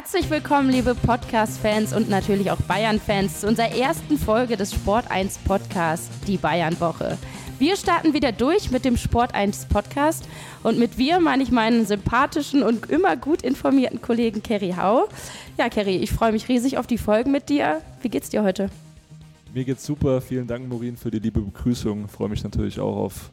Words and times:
Herzlich 0.00 0.30
willkommen, 0.30 0.70
liebe 0.70 0.94
Podcast-Fans 0.94 1.92
und 1.92 2.08
natürlich 2.08 2.50
auch 2.50 2.60
Bayern-Fans, 2.62 3.40
zu 3.40 3.46
unserer 3.46 3.76
ersten 3.76 4.16
Folge 4.16 4.56
des 4.56 4.72
Sport 4.72 5.10
1 5.10 5.36
Podcasts, 5.40 6.08
die 6.26 6.38
Bayern-Woche. 6.38 7.18
Wir 7.58 7.76
starten 7.76 8.14
wieder 8.14 8.32
durch 8.32 8.70
mit 8.70 8.86
dem 8.86 8.96
Sport 8.96 9.34
1 9.34 9.66
Podcast 9.66 10.26
und 10.62 10.78
mit 10.78 10.96
wir 10.96 11.20
meine 11.20 11.42
ich 11.42 11.50
meinen 11.50 11.84
sympathischen 11.84 12.62
und 12.62 12.88
immer 12.88 13.14
gut 13.18 13.42
informierten 13.42 14.00
Kollegen 14.00 14.42
Kerry 14.42 14.72
Hau. 14.74 15.06
Ja, 15.58 15.68
Kerry, 15.68 15.96
ich 15.96 16.12
freue 16.12 16.32
mich 16.32 16.48
riesig 16.48 16.78
auf 16.78 16.86
die 16.86 16.96
Folgen 16.96 17.30
mit 17.30 17.50
dir. 17.50 17.82
Wie 18.00 18.08
geht's 18.08 18.30
dir 18.30 18.42
heute? 18.42 18.70
Mir 19.52 19.66
geht's 19.66 19.84
super. 19.84 20.22
Vielen 20.22 20.46
Dank, 20.46 20.66
Maureen, 20.66 20.96
für 20.96 21.10
die 21.10 21.18
liebe 21.18 21.42
Begrüßung. 21.42 22.06
Ich 22.06 22.10
freue 22.10 22.30
mich 22.30 22.42
natürlich 22.42 22.80
auch 22.80 22.96
auf 22.96 23.30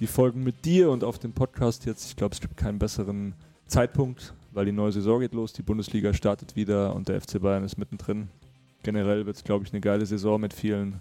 die 0.00 0.06
Folgen 0.06 0.44
mit 0.44 0.66
dir 0.66 0.90
und 0.90 1.02
auf 1.02 1.18
den 1.18 1.32
Podcast 1.32 1.86
jetzt. 1.86 2.10
Ich 2.10 2.16
glaube, 2.16 2.34
es 2.34 2.42
gibt 2.42 2.58
keinen 2.58 2.78
besseren 2.78 3.32
Zeitpunkt, 3.66 4.34
weil 4.52 4.64
die 4.64 4.72
neue 4.72 4.92
Saison 4.92 5.20
geht 5.20 5.34
los, 5.34 5.52
die 5.52 5.62
Bundesliga 5.62 6.12
startet 6.12 6.56
wieder 6.56 6.94
und 6.94 7.08
der 7.08 7.20
FC 7.20 7.40
Bayern 7.40 7.64
ist 7.64 7.78
mittendrin. 7.78 8.28
Generell 8.82 9.26
wird 9.26 9.36
es, 9.36 9.44
glaube 9.44 9.64
ich, 9.64 9.72
eine 9.72 9.80
geile 9.80 10.06
Saison 10.06 10.40
mit 10.40 10.54
vielen 10.54 11.00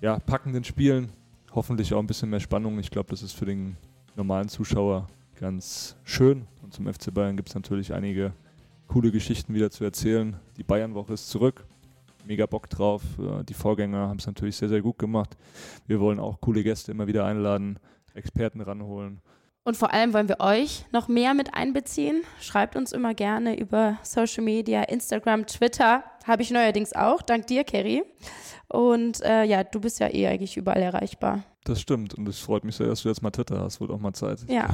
ja, 0.00 0.18
packenden 0.18 0.64
Spielen. 0.64 1.10
Hoffentlich 1.54 1.92
auch 1.94 2.00
ein 2.00 2.06
bisschen 2.06 2.30
mehr 2.30 2.40
Spannung. 2.40 2.78
Ich 2.78 2.90
glaube, 2.90 3.10
das 3.10 3.22
ist 3.22 3.32
für 3.32 3.46
den 3.46 3.76
normalen 4.14 4.48
Zuschauer 4.48 5.06
ganz 5.38 5.96
schön. 6.04 6.46
Und 6.62 6.72
zum 6.72 6.92
FC 6.92 7.12
Bayern 7.12 7.36
gibt 7.36 7.50
es 7.50 7.54
natürlich 7.54 7.92
einige 7.92 8.32
coole 8.88 9.10
Geschichten 9.10 9.54
wieder 9.54 9.70
zu 9.70 9.84
erzählen. 9.84 10.36
Die 10.56 10.62
Bayern-Woche 10.62 11.12
ist 11.12 11.28
zurück. 11.28 11.66
Mega 12.26 12.46
Bock 12.46 12.68
drauf. 12.68 13.02
Äh, 13.18 13.44
die 13.44 13.54
Vorgänger 13.54 14.08
haben 14.08 14.18
es 14.18 14.26
natürlich 14.26 14.56
sehr, 14.56 14.68
sehr 14.68 14.82
gut 14.82 14.98
gemacht. 14.98 15.36
Wir 15.86 16.00
wollen 16.00 16.18
auch 16.18 16.40
coole 16.40 16.62
Gäste 16.62 16.92
immer 16.92 17.06
wieder 17.06 17.24
einladen, 17.24 17.78
Experten 18.14 18.60
ranholen. 18.60 19.20
Und 19.66 19.76
vor 19.76 19.92
allem 19.92 20.14
wollen 20.14 20.28
wir 20.28 20.38
euch 20.38 20.84
noch 20.92 21.08
mehr 21.08 21.34
mit 21.34 21.54
einbeziehen. 21.54 22.22
Schreibt 22.40 22.76
uns 22.76 22.92
immer 22.92 23.14
gerne 23.14 23.58
über 23.58 23.98
Social 24.04 24.44
Media, 24.44 24.82
Instagram, 24.82 25.44
Twitter. 25.48 26.04
Habe 26.24 26.42
ich 26.42 26.52
neuerdings 26.52 26.92
auch, 26.92 27.20
dank 27.20 27.48
dir, 27.48 27.64
Kerry. 27.64 28.04
Und 28.68 29.20
äh, 29.24 29.42
ja, 29.42 29.64
du 29.64 29.80
bist 29.80 29.98
ja 29.98 30.06
eh 30.06 30.28
eigentlich 30.28 30.56
überall 30.56 30.80
erreichbar. 30.80 31.42
Das 31.64 31.80
stimmt 31.80 32.14
und 32.14 32.28
es 32.28 32.38
freut 32.38 32.62
mich 32.62 32.76
sehr, 32.76 32.86
dass 32.86 33.02
du 33.02 33.08
jetzt 33.08 33.22
mal 33.22 33.32
Twitter 33.32 33.58
hast. 33.58 33.80
Wird 33.80 33.90
auch 33.90 33.98
mal 33.98 34.12
Zeit. 34.12 34.38
Ja. 34.48 34.68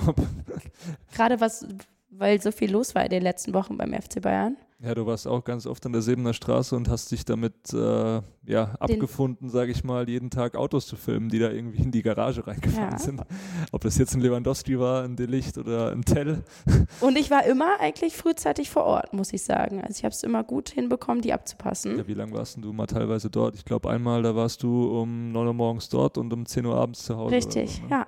Gerade 1.15 1.41
was, 1.41 1.67
weil 2.13 2.41
so 2.41 2.53
viel 2.53 2.71
los 2.71 2.95
war 2.95 3.05
in 3.05 3.11
den 3.11 3.23
letzten 3.23 3.55
Wochen 3.55 3.77
beim 3.77 3.93
FC 3.93 4.21
Bayern. 4.21 4.57
Ja, 4.85 4.97
du 4.97 5.07
warst 5.07 5.29
auch 5.29 5.45
ganz 5.45 5.65
oft 5.65 5.87
an 5.87 5.93
der 5.93 6.03
Sebener 6.03 6.35
Straße 6.35 6.75
und 6.75 6.89
hast 6.89 7.13
dich 7.13 7.25
damit 7.25 7.73
äh, 7.73 8.21
ja, 8.47 8.75
abgefunden, 8.81 9.49
sage 9.49 9.71
ich 9.71 9.85
mal, 9.85 10.09
jeden 10.09 10.29
Tag 10.29 10.57
Autos 10.57 10.89
zu 10.89 10.97
filmen, 10.97 11.29
die 11.29 11.39
da 11.39 11.51
irgendwie 11.51 11.81
in 11.81 11.93
die 11.93 12.03
Garage 12.03 12.45
reingefahren 12.47 12.91
ja. 12.91 12.99
sind. 12.99 13.23
Ob 13.71 13.83
das 13.83 13.97
jetzt 13.97 14.13
ein 14.17 14.21
Lewandowski 14.21 14.81
war, 14.81 15.05
ein 15.05 15.15
Delicht 15.15 15.57
oder 15.57 15.93
ein 15.93 16.03
Tell. 16.03 16.43
Und 17.01 17.17
ich 17.17 17.31
war 17.31 17.45
immer 17.47 17.79
eigentlich 17.79 18.17
frühzeitig 18.17 18.71
vor 18.71 18.83
Ort, 18.83 19.13
muss 19.13 19.33
ich 19.33 19.45
sagen. 19.45 19.81
Also 19.81 19.99
ich 19.99 20.05
habe 20.05 20.15
es 20.15 20.25
immer 20.25 20.43
gut 20.43 20.71
hinbekommen, 20.71 21.23
die 21.23 21.33
abzupassen. 21.33 21.97
Ja, 21.97 22.09
wie 22.09 22.15
lange 22.15 22.33
warst 22.33 22.59
du 22.61 22.73
mal 22.73 22.87
teilweise 22.87 23.31
dort? 23.31 23.55
Ich 23.55 23.65
glaube, 23.65 23.89
einmal 23.89 24.23
da 24.23 24.35
warst 24.35 24.65
du 24.65 25.01
um 25.01 25.31
9 25.31 25.47
Uhr 25.47 25.55
morgens 25.55 25.89
dort 25.91 26.19
und 26.19 26.33
um 26.33 26.45
10 26.45 26.67
Uhr 26.67 26.75
abends 26.75 27.05
zu 27.05 27.17
Hause. 27.17 27.37
Richtig, 27.37 27.77
so, 27.77 27.83
ne? 27.83 27.89
ja. 27.89 28.07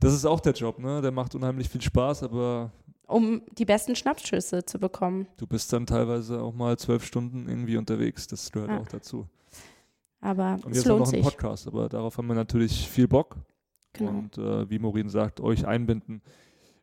Das 0.00 0.12
ist 0.12 0.26
auch 0.26 0.40
der 0.40 0.52
Job, 0.52 0.78
ne? 0.78 1.00
Der 1.00 1.10
macht 1.10 1.34
unheimlich 1.34 1.70
viel 1.70 1.80
Spaß, 1.80 2.24
aber 2.24 2.70
um 3.12 3.42
die 3.58 3.64
besten 3.64 3.96
Schnappschüsse 3.96 4.64
zu 4.64 4.78
bekommen. 4.78 5.26
Du 5.36 5.46
bist 5.46 5.72
dann 5.72 5.86
teilweise 5.86 6.42
auch 6.42 6.54
mal 6.54 6.78
zwölf 6.78 7.04
Stunden 7.04 7.48
irgendwie 7.48 7.76
unterwegs, 7.76 8.26
das 8.26 8.50
gehört 8.50 8.70
ja. 8.70 8.80
auch 8.80 8.88
dazu. 8.88 9.26
Aber 10.20 10.58
und 10.64 10.74
es 10.74 10.84
lohnt 10.84 11.06
noch 11.06 11.12
ein 11.12 11.22
Podcast, 11.22 11.66
aber 11.66 11.88
darauf 11.88 12.16
haben 12.16 12.28
wir 12.28 12.34
natürlich 12.34 12.88
viel 12.88 13.08
Bock. 13.08 13.36
Genau. 13.92 14.10
Und 14.10 14.38
äh, 14.38 14.70
wie 14.70 14.78
Morin 14.78 15.08
sagt, 15.08 15.40
euch 15.40 15.66
einbinden. 15.66 16.22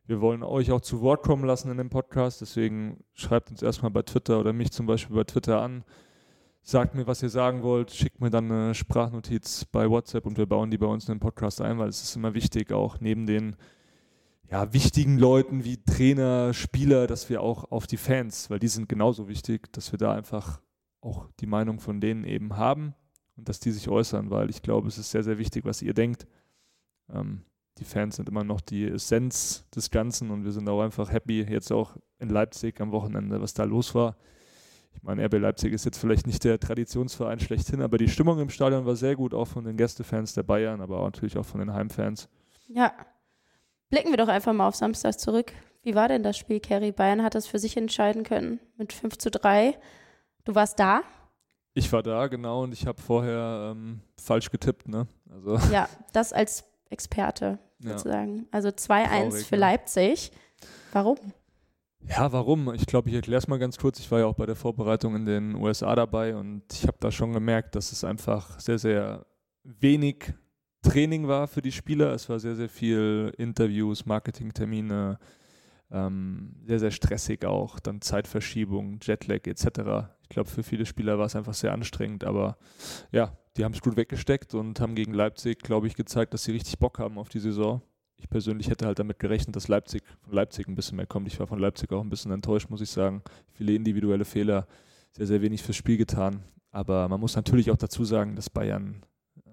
Wir 0.06 0.20
wollen 0.20 0.42
euch 0.42 0.72
auch 0.72 0.80
zu 0.80 1.00
Wort 1.00 1.22
kommen 1.22 1.44
lassen 1.44 1.70
in 1.70 1.78
dem 1.78 1.88
Podcast, 1.88 2.40
deswegen 2.40 3.04
schreibt 3.14 3.50
uns 3.50 3.62
erstmal 3.62 3.90
bei 3.90 4.02
Twitter 4.02 4.40
oder 4.40 4.52
mich 4.52 4.72
zum 4.72 4.86
Beispiel 4.86 5.16
bei 5.16 5.24
Twitter 5.24 5.62
an. 5.62 5.84
Sagt 6.62 6.94
mir, 6.94 7.06
was 7.06 7.22
ihr 7.22 7.30
sagen 7.30 7.62
wollt, 7.62 7.90
schickt 7.90 8.20
mir 8.20 8.28
dann 8.28 8.50
eine 8.50 8.74
Sprachnotiz 8.74 9.64
bei 9.64 9.88
WhatsApp 9.88 10.26
und 10.26 10.36
wir 10.36 10.46
bauen 10.46 10.70
die 10.70 10.78
bei 10.78 10.86
uns 10.86 11.08
in 11.08 11.14
den 11.14 11.20
Podcast 11.20 11.60
ein, 11.60 11.78
weil 11.78 11.88
es 11.88 12.02
ist 12.02 12.16
immer 12.16 12.34
wichtig, 12.34 12.72
auch 12.72 13.00
neben 13.00 13.26
den 13.26 13.56
ja, 14.50 14.72
wichtigen 14.72 15.16
Leuten 15.16 15.64
wie 15.64 15.82
Trainer, 15.82 16.52
Spieler, 16.52 17.06
dass 17.06 17.28
wir 17.30 17.40
auch 17.40 17.70
auf 17.70 17.86
die 17.86 17.96
Fans, 17.96 18.50
weil 18.50 18.58
die 18.58 18.68
sind 18.68 18.88
genauso 18.88 19.28
wichtig, 19.28 19.72
dass 19.72 19.92
wir 19.92 19.98
da 19.98 20.12
einfach 20.12 20.60
auch 21.00 21.28
die 21.38 21.46
Meinung 21.46 21.78
von 21.78 22.00
denen 22.00 22.24
eben 22.24 22.56
haben 22.56 22.94
und 23.36 23.48
dass 23.48 23.60
die 23.60 23.70
sich 23.70 23.88
äußern, 23.88 24.30
weil 24.30 24.50
ich 24.50 24.62
glaube, 24.62 24.88
es 24.88 24.98
ist 24.98 25.12
sehr, 25.12 25.22
sehr 25.22 25.38
wichtig, 25.38 25.64
was 25.64 25.82
ihr 25.82 25.94
denkt. 25.94 26.26
Ähm, 27.12 27.42
die 27.78 27.84
Fans 27.84 28.16
sind 28.16 28.28
immer 28.28 28.44
noch 28.44 28.60
die 28.60 28.86
Essenz 28.86 29.64
des 29.74 29.90
Ganzen 29.90 30.30
und 30.30 30.44
wir 30.44 30.52
sind 30.52 30.68
auch 30.68 30.82
einfach 30.82 31.10
happy, 31.12 31.42
jetzt 31.42 31.72
auch 31.72 31.96
in 32.18 32.28
Leipzig 32.28 32.80
am 32.80 32.90
Wochenende, 32.90 33.40
was 33.40 33.54
da 33.54 33.64
los 33.64 33.94
war. 33.94 34.16
Ich 34.92 35.04
meine, 35.04 35.24
RB 35.24 35.34
Leipzig 35.34 35.72
ist 35.72 35.84
jetzt 35.84 35.98
vielleicht 35.98 36.26
nicht 36.26 36.42
der 36.42 36.58
Traditionsverein 36.58 37.38
schlechthin, 37.38 37.80
aber 37.80 37.96
die 37.96 38.08
Stimmung 38.08 38.40
im 38.40 38.50
Stadion 38.50 38.84
war 38.84 38.96
sehr 38.96 39.14
gut, 39.14 39.32
auch 39.32 39.46
von 39.46 39.64
den 39.64 39.76
Gästefans 39.76 40.34
der 40.34 40.42
Bayern, 40.42 40.80
aber 40.80 40.98
auch 40.98 41.04
natürlich 41.04 41.38
auch 41.38 41.46
von 41.46 41.60
den 41.60 41.72
Heimfans. 41.72 42.28
Ja, 42.66 42.92
Blicken 43.90 44.10
wir 44.10 44.16
doch 44.16 44.28
einfach 44.28 44.52
mal 44.52 44.68
auf 44.68 44.76
Samstag 44.76 45.18
zurück. 45.18 45.52
Wie 45.82 45.94
war 45.94 46.08
denn 46.08 46.22
das 46.22 46.36
Spiel, 46.38 46.60
Kerry? 46.60 46.92
Bayern 46.92 47.22
hat 47.22 47.34
das 47.34 47.46
für 47.46 47.58
sich 47.58 47.76
entscheiden 47.76 48.22
können 48.22 48.60
mit 48.76 48.92
5 48.92 49.18
zu 49.18 49.30
3. 49.30 49.76
Du 50.44 50.54
warst 50.54 50.78
da? 50.78 51.02
Ich 51.74 51.92
war 51.92 52.02
da, 52.02 52.28
genau, 52.28 52.62
und 52.62 52.72
ich 52.72 52.86
habe 52.86 53.00
vorher 53.00 53.72
ähm, 53.72 54.00
falsch 54.16 54.50
getippt, 54.50 54.88
ne? 54.88 55.06
Also. 55.30 55.58
Ja, 55.72 55.88
das 56.12 56.32
als 56.32 56.64
Experte 56.88 57.58
sozusagen. 57.78 58.36
Ja. 58.38 58.44
Also 58.50 58.68
2-1 58.68 59.46
für 59.46 59.56
Leipzig. 59.56 60.32
Warum? 60.92 61.16
Ja, 62.08 62.32
warum? 62.32 62.72
Ich 62.74 62.86
glaube, 62.86 63.08
ich 63.08 63.14
erkläre 63.14 63.38
es 63.38 63.48
mal 63.48 63.58
ganz 63.58 63.78
kurz. 63.78 63.98
Ich 63.98 64.10
war 64.10 64.20
ja 64.20 64.26
auch 64.26 64.34
bei 64.34 64.46
der 64.46 64.56
Vorbereitung 64.56 65.14
in 65.16 65.26
den 65.26 65.54
USA 65.54 65.94
dabei 65.94 66.34
und 66.34 66.62
ich 66.72 66.86
habe 66.86 66.96
da 67.00 67.10
schon 67.10 67.32
gemerkt, 67.32 67.74
dass 67.74 67.92
es 67.92 68.04
einfach 68.04 68.58
sehr, 68.58 68.78
sehr 68.78 69.26
wenig 69.62 70.32
Training 70.82 71.28
war 71.28 71.46
für 71.46 71.62
die 71.62 71.72
Spieler. 71.72 72.12
Es 72.12 72.28
war 72.28 72.38
sehr, 72.38 72.56
sehr 72.56 72.68
viel 72.68 73.32
Interviews, 73.36 74.06
Marketingtermine, 74.06 75.18
ähm, 75.90 76.54
sehr, 76.64 76.78
sehr 76.78 76.90
stressig 76.90 77.44
auch, 77.44 77.80
dann 77.80 78.00
Zeitverschiebung, 78.00 78.98
Jetlag 79.02 79.46
etc. 79.46 80.10
Ich 80.22 80.28
glaube, 80.28 80.48
für 80.48 80.62
viele 80.62 80.86
Spieler 80.86 81.18
war 81.18 81.26
es 81.26 81.36
einfach 81.36 81.54
sehr 81.54 81.72
anstrengend, 81.72 82.24
aber 82.24 82.56
ja, 83.10 83.36
die 83.56 83.64
haben 83.64 83.72
es 83.72 83.80
gut 83.80 83.96
weggesteckt 83.96 84.54
und 84.54 84.80
haben 84.80 84.94
gegen 84.94 85.12
Leipzig, 85.12 85.58
glaube 85.58 85.86
ich, 85.86 85.96
gezeigt, 85.96 86.32
dass 86.32 86.44
sie 86.44 86.52
richtig 86.52 86.78
Bock 86.78 86.98
haben 86.98 87.18
auf 87.18 87.28
die 87.28 87.40
Saison. 87.40 87.82
Ich 88.16 88.28
persönlich 88.28 88.68
hätte 88.68 88.86
halt 88.86 88.98
damit 88.98 89.18
gerechnet, 89.18 89.56
dass 89.56 89.68
Leipzig 89.68 90.02
von 90.20 90.32
Leipzig 90.32 90.68
ein 90.68 90.76
bisschen 90.76 90.96
mehr 90.96 91.06
kommt. 91.06 91.26
Ich 91.26 91.40
war 91.40 91.46
von 91.46 91.58
Leipzig 91.58 91.90
auch 91.92 92.02
ein 92.02 92.10
bisschen 92.10 92.30
enttäuscht, 92.30 92.68
muss 92.70 92.82
ich 92.82 92.90
sagen. 92.90 93.22
Viele 93.52 93.74
individuelle 93.74 94.24
Fehler, 94.24 94.66
sehr, 95.12 95.26
sehr 95.26 95.42
wenig 95.42 95.62
fürs 95.62 95.76
Spiel 95.76 95.96
getan. 95.96 96.44
Aber 96.70 97.08
man 97.08 97.18
muss 97.18 97.34
natürlich 97.34 97.70
auch 97.70 97.76
dazu 97.76 98.04
sagen, 98.04 98.36
dass 98.36 98.50
Bayern 98.50 99.02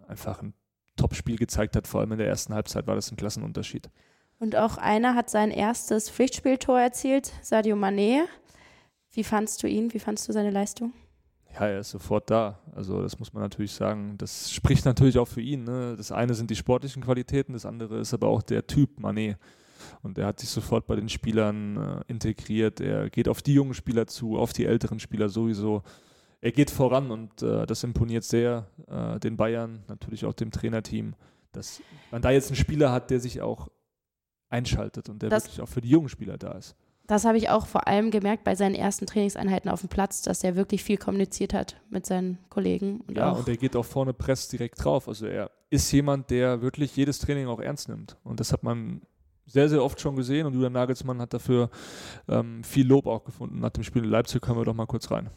einfach 0.08 0.42
ein 0.42 0.54
Top-Spiel 0.98 1.38
gezeigt 1.38 1.76
hat. 1.76 1.88
Vor 1.88 2.02
allem 2.02 2.12
in 2.12 2.18
der 2.18 2.28
ersten 2.28 2.54
Halbzeit 2.54 2.88
war 2.88 2.96
das 2.96 3.12
ein 3.12 3.18
Klassenunterschied. 3.18 3.90
Und 4.40 4.56
auch 4.56 4.78
einer 4.78 5.16
hat 5.16 5.30
sein 5.30 5.50
erstes 5.50 6.10
Pflichtspieltor 6.10 6.80
erzielt, 6.80 7.32
Sadio 7.42 7.76
Mané. 7.76 8.24
Wie 9.12 9.24
fandst 9.24 9.64
du 9.64 9.68
ihn? 9.68 9.94
Wie 9.94 10.00
fandst 10.00 10.28
du 10.28 10.34
seine 10.34 10.52
Leistung? 10.52 10.94
Ja, 11.56 11.68
er 11.68 11.80
ist 11.80 11.90
sofort 11.90 12.30
da. 12.30 12.60
Also 12.76 13.02
das 13.02 13.18
muss 13.18 13.34
man 13.34 13.42
natürlich 13.42 13.72
sagen. 13.72 14.16
Das 14.18 14.52
spricht 14.52 14.86
natürlich 14.86 15.18
auch 15.18 15.28
für 15.28 15.42
ihn. 15.42 15.64
Ne? 15.64 15.96
Das 15.98 16.12
eine 16.12 16.36
sind 16.36 16.52
die 16.52 16.56
sportlichen 16.56 17.02
Qualitäten, 17.02 17.54
das 17.54 17.66
andere 17.66 18.00
ist 18.00 18.14
aber 18.14 18.28
auch 18.28 18.44
der 18.44 18.68
Typ 18.68 19.00
Mané. 19.00 19.38
Und 20.04 20.18
er 20.18 20.28
hat 20.28 20.40
sich 20.40 20.50
sofort 20.50 20.86
bei 20.86 20.96
den 20.96 21.10
Spielern 21.10 21.78
äh, 21.78 22.02
integriert. 22.08 22.80
Er 22.80 23.10
geht 23.10 23.28
auf 23.28 23.42
die 23.42 23.54
jungen 23.54 23.74
Spieler 23.74 24.08
zu, 24.08 24.38
auf 24.38 24.54
die 24.54 24.66
älteren 24.66 25.00
Spieler 25.00 25.30
sowieso 25.30 25.84
er 26.42 26.52
geht 26.52 26.72
voran 26.72 27.12
und 27.12 27.42
äh, 27.42 27.66
das 27.66 27.84
imponiert 27.84 28.24
sehr 28.24 28.68
äh, 28.88 29.20
den 29.20 29.38
Bayern, 29.38 29.84
natürlich 29.88 30.26
auch 30.26 30.34
dem 30.34 30.52
Trainerteam, 30.52 31.16
dass 31.52 31.82
man 32.12 32.22
da 32.22 32.32
jetzt 32.32 32.50
einen 32.50 32.58
Spieler 32.58 32.92
hat, 32.92 33.10
der 33.10 33.20
sich 33.20 33.42
auch 33.42 33.70
einschaltet 34.50 35.10
und 35.10 35.22
der 35.22 35.30
das, 35.30 35.46
wirklich 35.46 35.62
auch 35.62 35.70
für 35.70 35.82
die 35.82 35.90
jungen 35.90 36.10
Spieler 36.10 36.38
da 36.38 36.52
ist. 36.54 36.76
Das 37.08 37.24
habe 37.24 37.38
ich 37.38 37.50
auch 37.50 37.68
vor 37.68 37.88
allem 37.88 38.12
gemerkt 38.12 38.44
bei 38.44 38.54
seinen 38.54 38.76
ersten 38.76 39.06
Trainingseinheiten 39.06 39.72
auf 39.72 39.80
dem 39.80 39.90
Platz, 39.90 40.22
dass 40.22 40.44
er 40.44 40.58
wirklich 40.58 40.84
viel 40.84 40.98
kommuniziert 40.98 41.54
hat 41.54 41.82
mit 41.90 42.06
seinen 42.06 42.38
Kollegen. 42.50 43.00
Und 43.08 43.18
ja, 43.18 43.32
und 43.32 43.48
er 43.48 43.56
geht 43.56 43.78
auch 43.78 43.86
vorne 43.86 44.14
Press 44.14 44.50
direkt 44.50 44.84
drauf. 44.84 45.08
Also 45.08 45.26
er 45.26 45.50
ist 45.70 45.90
jemand, 45.92 46.30
der 46.30 46.62
wirklich 46.62 46.96
jedes 46.98 47.20
Training 47.20 47.48
auch 47.48 47.62
ernst 47.62 47.88
nimmt. 47.88 48.18
Und 48.24 48.42
das 48.42 48.52
hat 48.52 48.62
man 48.62 49.02
sehr, 49.46 49.70
sehr 49.70 49.82
oft 49.82 50.02
schon 50.02 50.18
gesehen 50.18 50.46
und 50.46 50.54
Julian 50.54 50.74
Nagelsmann 50.74 51.22
hat 51.22 51.34
dafür 51.34 51.70
ähm, 52.28 52.64
viel 52.66 52.86
Lob 52.86 53.08
auch 53.08 53.24
gefunden. 53.24 53.62
Nach 53.62 53.70
dem 53.70 53.84
Spiel 53.84 54.04
in 54.04 54.10
Leipzig 54.10 54.42
können 54.42 54.60
wir 54.60 54.66
doch 54.66 54.74
mal 54.74 54.86
kurz 54.86 55.10
rein. 55.10 55.30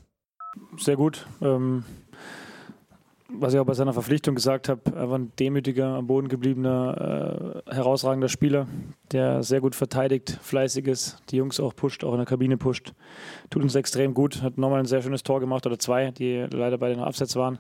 Sehr 0.76 0.97
gut. 0.97 1.26
Ähm, 1.41 1.85
was 3.32 3.55
ich 3.55 3.61
auch 3.61 3.64
bei 3.64 3.75
seiner 3.75 3.93
Verpflichtung 3.93 4.35
gesagt 4.35 4.69
habe, 4.69 4.81
er 4.94 5.08
war 5.08 5.19
ein 5.19 5.32
demütiger, 5.38 5.94
am 5.94 6.06
Boden 6.06 6.29
gebliebener, 6.29 7.62
äh, 7.67 7.75
herausragender 7.75 8.29
Spieler, 8.29 8.67
der 9.12 9.43
sehr 9.43 9.61
gut 9.61 9.75
verteidigt, 9.75 10.38
fleißig 10.43 10.87
ist, 10.88 11.19
die 11.31 11.37
Jungs 11.37 11.61
auch 11.61 11.75
pusht, 11.75 12.02
auch 12.02 12.12
in 12.12 12.19
der 12.19 12.26
Kabine 12.26 12.56
pusht. 12.56 12.93
Tut 13.49 13.62
uns 13.62 13.75
extrem 13.75 14.14
gut, 14.14 14.43
hat 14.43 14.58
nochmal 14.58 14.81
ein 14.81 14.87
sehr 14.87 15.02
schönes 15.02 15.23
Tor 15.23 15.41
gemacht 15.41 15.67
oder 15.67 15.79
zwei, 15.79 16.11
die 16.11 16.47
leider 16.50 16.79
bei 16.79 16.88
den 16.88 17.00
Absatz 17.00 17.37
waren. 17.37 17.58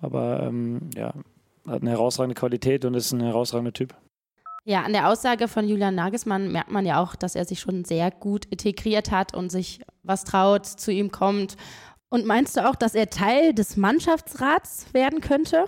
Aber 0.00 0.42
ähm, 0.42 0.90
ja, 0.94 1.14
hat 1.66 1.82
eine 1.82 1.90
herausragende 1.90 2.38
Qualität 2.38 2.84
und 2.84 2.94
ist 2.94 3.12
ein 3.12 3.20
herausragender 3.20 3.72
Typ. 3.72 3.94
Ja, 4.64 4.82
an 4.82 4.92
der 4.92 5.08
Aussage 5.08 5.48
von 5.48 5.66
Julian 5.66 5.94
Nagelsmann 5.94 6.52
merkt 6.52 6.70
man 6.70 6.84
ja 6.84 7.00
auch, 7.00 7.16
dass 7.16 7.34
er 7.34 7.46
sich 7.46 7.58
schon 7.58 7.86
sehr 7.86 8.10
gut 8.10 8.44
integriert 8.44 9.10
hat 9.10 9.34
und 9.34 9.50
sich 9.50 9.80
was 10.02 10.24
traut, 10.24 10.66
zu 10.66 10.92
ihm 10.92 11.10
kommt. 11.10 11.56
Und 12.10 12.24
meinst 12.24 12.56
du 12.56 12.68
auch, 12.68 12.74
dass 12.74 12.94
er 12.94 13.10
Teil 13.10 13.52
des 13.52 13.76
Mannschaftsrats 13.76 14.92
werden 14.94 15.20
könnte? 15.20 15.66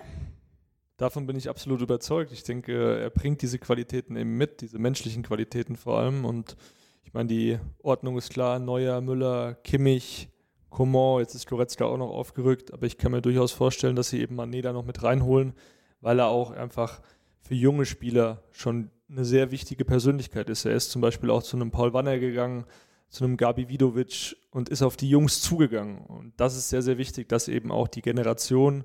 Davon 0.96 1.26
bin 1.26 1.37
ich 1.37 1.48
absolut 1.48 1.81
überzeugt. 1.81 2.32
Ich 2.32 2.42
denke, 2.42 2.98
er 2.98 3.10
bringt 3.10 3.42
diese 3.42 3.58
Qualitäten 3.58 4.16
eben 4.16 4.37
mit, 4.37 4.60
diese 4.60 4.78
menschlichen 4.78 5.22
Qualitäten 5.22 5.76
vor 5.76 5.98
allem. 5.98 6.25
Und 6.25 6.56
ich 7.04 7.12
meine, 7.12 7.28
die 7.28 7.58
Ordnung 7.82 8.16
ist 8.19 8.31
klar: 8.31 8.58
Neuer, 8.58 9.00
Müller, 9.00 9.54
Kimmich, 9.64 10.28
Coman, 10.70 11.20
jetzt 11.20 11.34
ist 11.34 11.48
Goretzka 11.48 11.84
auch 11.84 11.98
noch 11.98 12.10
aufgerückt. 12.10 12.72
Aber 12.72 12.87
ich 12.87 12.96
kann 12.96 13.12
mir 13.12 13.22
durchaus 13.22 13.52
vorstellen, 13.52 13.96
dass 13.96 14.10
sie 14.10 14.20
eben 14.20 14.38
Mané 14.38 14.62
da 14.62 14.72
noch 14.72 14.84
mit 14.84 15.02
reinholen, 15.02 15.54
weil 16.00 16.19
er 16.19 16.28
auch 16.28 16.52
einfach 16.52 17.00
für 17.40 17.54
junge 17.54 17.84
Spieler 17.84 18.42
schon 18.50 18.90
eine 19.10 19.25
sehr 19.25 19.50
wichtige 19.50 19.84
Persönlichkeit 19.84 20.48
ist. 20.48 20.64
Er 20.64 20.75
ist 20.75 20.90
zum 20.90 21.02
Beispiel 21.02 21.31
auch 21.31 21.42
zu 21.42 21.56
einem 21.56 21.70
Paul 21.70 21.92
Wanner 21.92 22.19
gegangen, 22.19 22.64
zu 23.11 23.25
einem 23.25 23.37
Gabi 23.37 23.69
Vidovic 23.69 24.37
und 24.51 24.69
ist 24.69 24.83
auf 24.83 24.97
die 24.97 25.11
Jungs 25.11 25.43
zugegangen. 25.43 25.99
Und 26.07 26.33
das 26.41 26.57
ist 26.57 26.71
sehr, 26.71 26.83
sehr 26.83 26.97
wichtig, 26.97 27.29
dass 27.29 27.49
eben 27.49 27.71
auch 27.71 27.89
die 27.89 28.03
Generation 28.03 28.85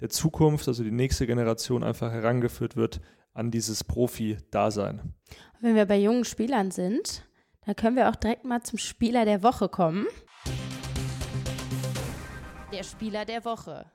der 0.00 0.08
Zukunft, 0.08 0.66
also 0.66 0.82
die 0.82 0.90
nächste 0.90 1.26
Generation, 1.26 1.84
einfach 1.84 2.10
herangeführt 2.10 2.76
wird 2.76 3.00
an 3.32 3.50
dieses 3.50 3.84
Profi-Dasein. 3.84 5.14
Wenn 5.60 5.74
wir 5.74 5.84
bei 5.86 5.98
jungen 5.98 6.24
Spielern 6.24 6.70
sind, 6.70 7.26
dann 7.64 7.76
können 7.76 7.96
wir 7.96 8.08
auch 8.08 8.16
direkt 8.16 8.44
mal 8.44 8.62
zum 8.62 8.78
Spieler 8.78 9.24
der 9.24 9.42
Woche 9.42 9.68
kommen. 9.68 10.06
Der 12.72 12.82
Spieler 12.82 13.24
der 13.24 13.44
Woche. 13.44 13.86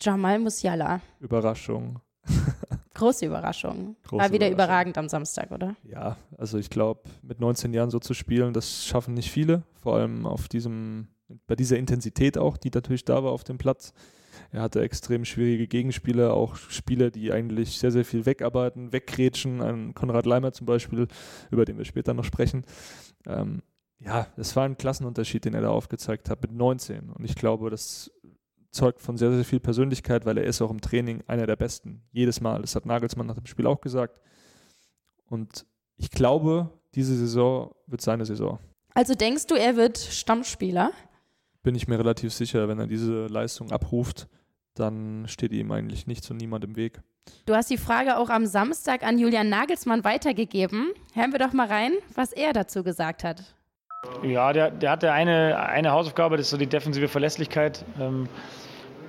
Jamal 0.00 0.38
Musiala. 0.38 1.00
Überraschung. 1.20 2.00
Große 2.96 3.26
Überraschung. 3.26 3.96
Große 4.04 4.22
War 4.22 4.32
wieder 4.32 4.50
überragend 4.50 4.96
am 4.96 5.08
Samstag, 5.08 5.50
oder? 5.50 5.76
Ja, 5.84 6.16
also 6.38 6.56
ich 6.58 6.70
glaube, 6.70 7.02
mit 7.22 7.40
19 7.40 7.74
Jahren 7.74 7.90
so 7.90 7.98
zu 7.98 8.14
spielen, 8.14 8.54
das 8.54 8.86
schaffen 8.86 9.14
nicht 9.14 9.30
viele. 9.30 9.62
Vor 9.74 9.96
allem 9.96 10.26
auf 10.26 10.48
diesem, 10.48 11.08
bei 11.46 11.56
dieser 11.56 11.76
Intensität 11.76 12.38
auch, 12.38 12.56
die 12.56 12.70
natürlich 12.74 13.04
da 13.04 13.22
war 13.22 13.32
auf 13.32 13.44
dem 13.44 13.58
Platz. 13.58 13.92
Er 14.50 14.62
hatte 14.62 14.80
extrem 14.80 15.24
schwierige 15.24 15.66
Gegenspieler, 15.66 16.32
auch 16.32 16.56
Spieler, 16.56 17.10
die 17.10 17.32
eigentlich 17.32 17.78
sehr, 17.78 17.90
sehr 17.90 18.04
viel 18.04 18.24
wegarbeiten, 18.24 18.92
wegkrätschen. 18.92 19.60
Ein 19.60 19.94
Konrad 19.94 20.24
Leimer 20.24 20.52
zum 20.52 20.66
Beispiel, 20.66 21.06
über 21.50 21.64
den 21.64 21.76
wir 21.76 21.84
später 21.84 22.14
noch 22.14 22.24
sprechen. 22.24 22.64
Ähm, 23.26 23.62
ja, 23.98 24.26
es 24.36 24.54
war 24.56 24.64
ein 24.64 24.76
Klassenunterschied, 24.76 25.44
den 25.44 25.54
er 25.54 25.62
da 25.62 25.68
aufgezeigt 25.68 26.28
hat 26.28 26.42
mit 26.42 26.52
19. 26.52 27.10
Und 27.10 27.24
ich 27.24 27.34
glaube, 27.34 27.70
das 27.70 28.10
zeugt 28.76 29.00
von 29.00 29.16
sehr, 29.16 29.32
sehr 29.32 29.44
viel 29.44 29.60
Persönlichkeit, 29.60 30.26
weil 30.26 30.38
er 30.38 30.44
ist 30.44 30.62
auch 30.62 30.70
im 30.70 30.80
Training 30.80 31.22
einer 31.26 31.46
der 31.46 31.56
Besten. 31.56 32.02
Jedes 32.12 32.40
Mal. 32.40 32.60
Das 32.60 32.76
hat 32.76 32.86
Nagelsmann 32.86 33.26
nach 33.26 33.34
dem 33.34 33.46
Spiel 33.46 33.66
auch 33.66 33.80
gesagt. 33.80 34.20
Und 35.28 35.66
ich 35.96 36.10
glaube, 36.10 36.70
diese 36.94 37.16
Saison 37.16 37.74
wird 37.86 38.00
seine 38.00 38.24
Saison. 38.24 38.58
Also 38.94 39.14
denkst 39.14 39.46
du, 39.46 39.54
er 39.56 39.76
wird 39.76 39.98
Stammspieler? 39.98 40.92
bin 41.66 41.74
ich 41.74 41.88
mir 41.88 41.98
relativ 41.98 42.32
sicher, 42.32 42.68
wenn 42.68 42.78
er 42.78 42.86
diese 42.86 43.26
Leistung 43.26 43.72
abruft, 43.72 44.28
dann 44.74 45.24
steht 45.26 45.50
ihm 45.50 45.72
eigentlich 45.72 46.06
nichts 46.06 46.30
und 46.30 46.36
niemand 46.36 46.62
im 46.62 46.76
Weg. 46.76 47.00
Du 47.44 47.56
hast 47.56 47.68
die 47.70 47.76
Frage 47.76 48.18
auch 48.18 48.30
am 48.30 48.46
Samstag 48.46 49.02
an 49.02 49.18
Julian 49.18 49.48
Nagelsmann 49.48 50.04
weitergegeben. 50.04 50.92
Hören 51.12 51.32
wir 51.32 51.40
doch 51.40 51.52
mal 51.52 51.66
rein, 51.66 51.90
was 52.14 52.32
er 52.32 52.52
dazu 52.52 52.84
gesagt 52.84 53.24
hat. 53.24 53.42
Ja, 54.22 54.52
der, 54.52 54.70
der 54.70 54.92
hatte 54.92 55.10
eine, 55.10 55.58
eine 55.58 55.90
Hausaufgabe, 55.90 56.36
das 56.36 56.46
ist 56.46 56.50
so 56.50 56.56
die 56.56 56.68
defensive 56.68 57.08
Verlässlichkeit. 57.08 57.84
Ähm, 57.98 58.28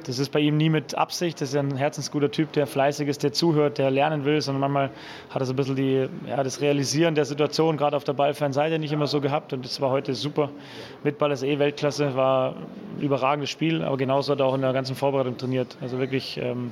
das 0.08 0.20
ist 0.20 0.32
bei 0.32 0.40
ihm 0.40 0.56
nie 0.56 0.70
mit 0.70 0.96
Absicht. 0.96 1.42
Das 1.42 1.50
ist 1.50 1.56
ein 1.56 1.76
herzensguter 1.76 2.32
Typ, 2.32 2.54
der 2.54 2.66
fleißig 2.66 3.10
ist, 3.10 3.24
der 3.24 3.34
zuhört, 3.34 3.78
der 3.78 3.92
lernen 3.92 4.24
will, 4.24 4.42
sondern 4.42 4.62
manchmal 4.62 4.90
hat 5.30 5.42
er 5.42 5.46
so 5.46 5.54
ein 5.54 5.56
bisschen 5.58 5.76
die, 5.76 6.08
ja, 6.28 6.44
das 6.44 6.62
Realisieren 6.62 7.14
der 7.14 7.26
Situation, 7.26 7.76
gerade 7.76 7.98
auf 7.98 8.06
der 8.06 8.14
ballfernen 8.14 8.54
Seite, 8.54 8.80
nicht 8.80 8.94
immer 8.94 9.08
so 9.08 9.20
gehabt. 9.20 9.52
Und 9.52 9.66
das 9.66 9.82
war 9.82 9.90
heute 9.90 10.14
super. 10.14 10.50
Mit 11.04 11.18
Ball 11.18 11.32
ist 11.32 11.44
eh 11.44 11.60
Weltklasse, 11.60 12.16
war 12.16 12.56
ein 12.98 13.02
überragendes 13.02 13.50
Spiel, 13.50 13.84
aber 13.84 13.98
genauso 13.98 14.32
hat 14.32 14.40
er 14.40 14.46
auch 14.46 14.56
in 14.56 14.62
der 14.62 14.74
ganzen 14.74 14.96
Vorbereitung 14.96 15.38
trainiert. 15.38 15.78
Also 15.82 16.00
wirklich 16.00 16.38
ähm, 16.38 16.72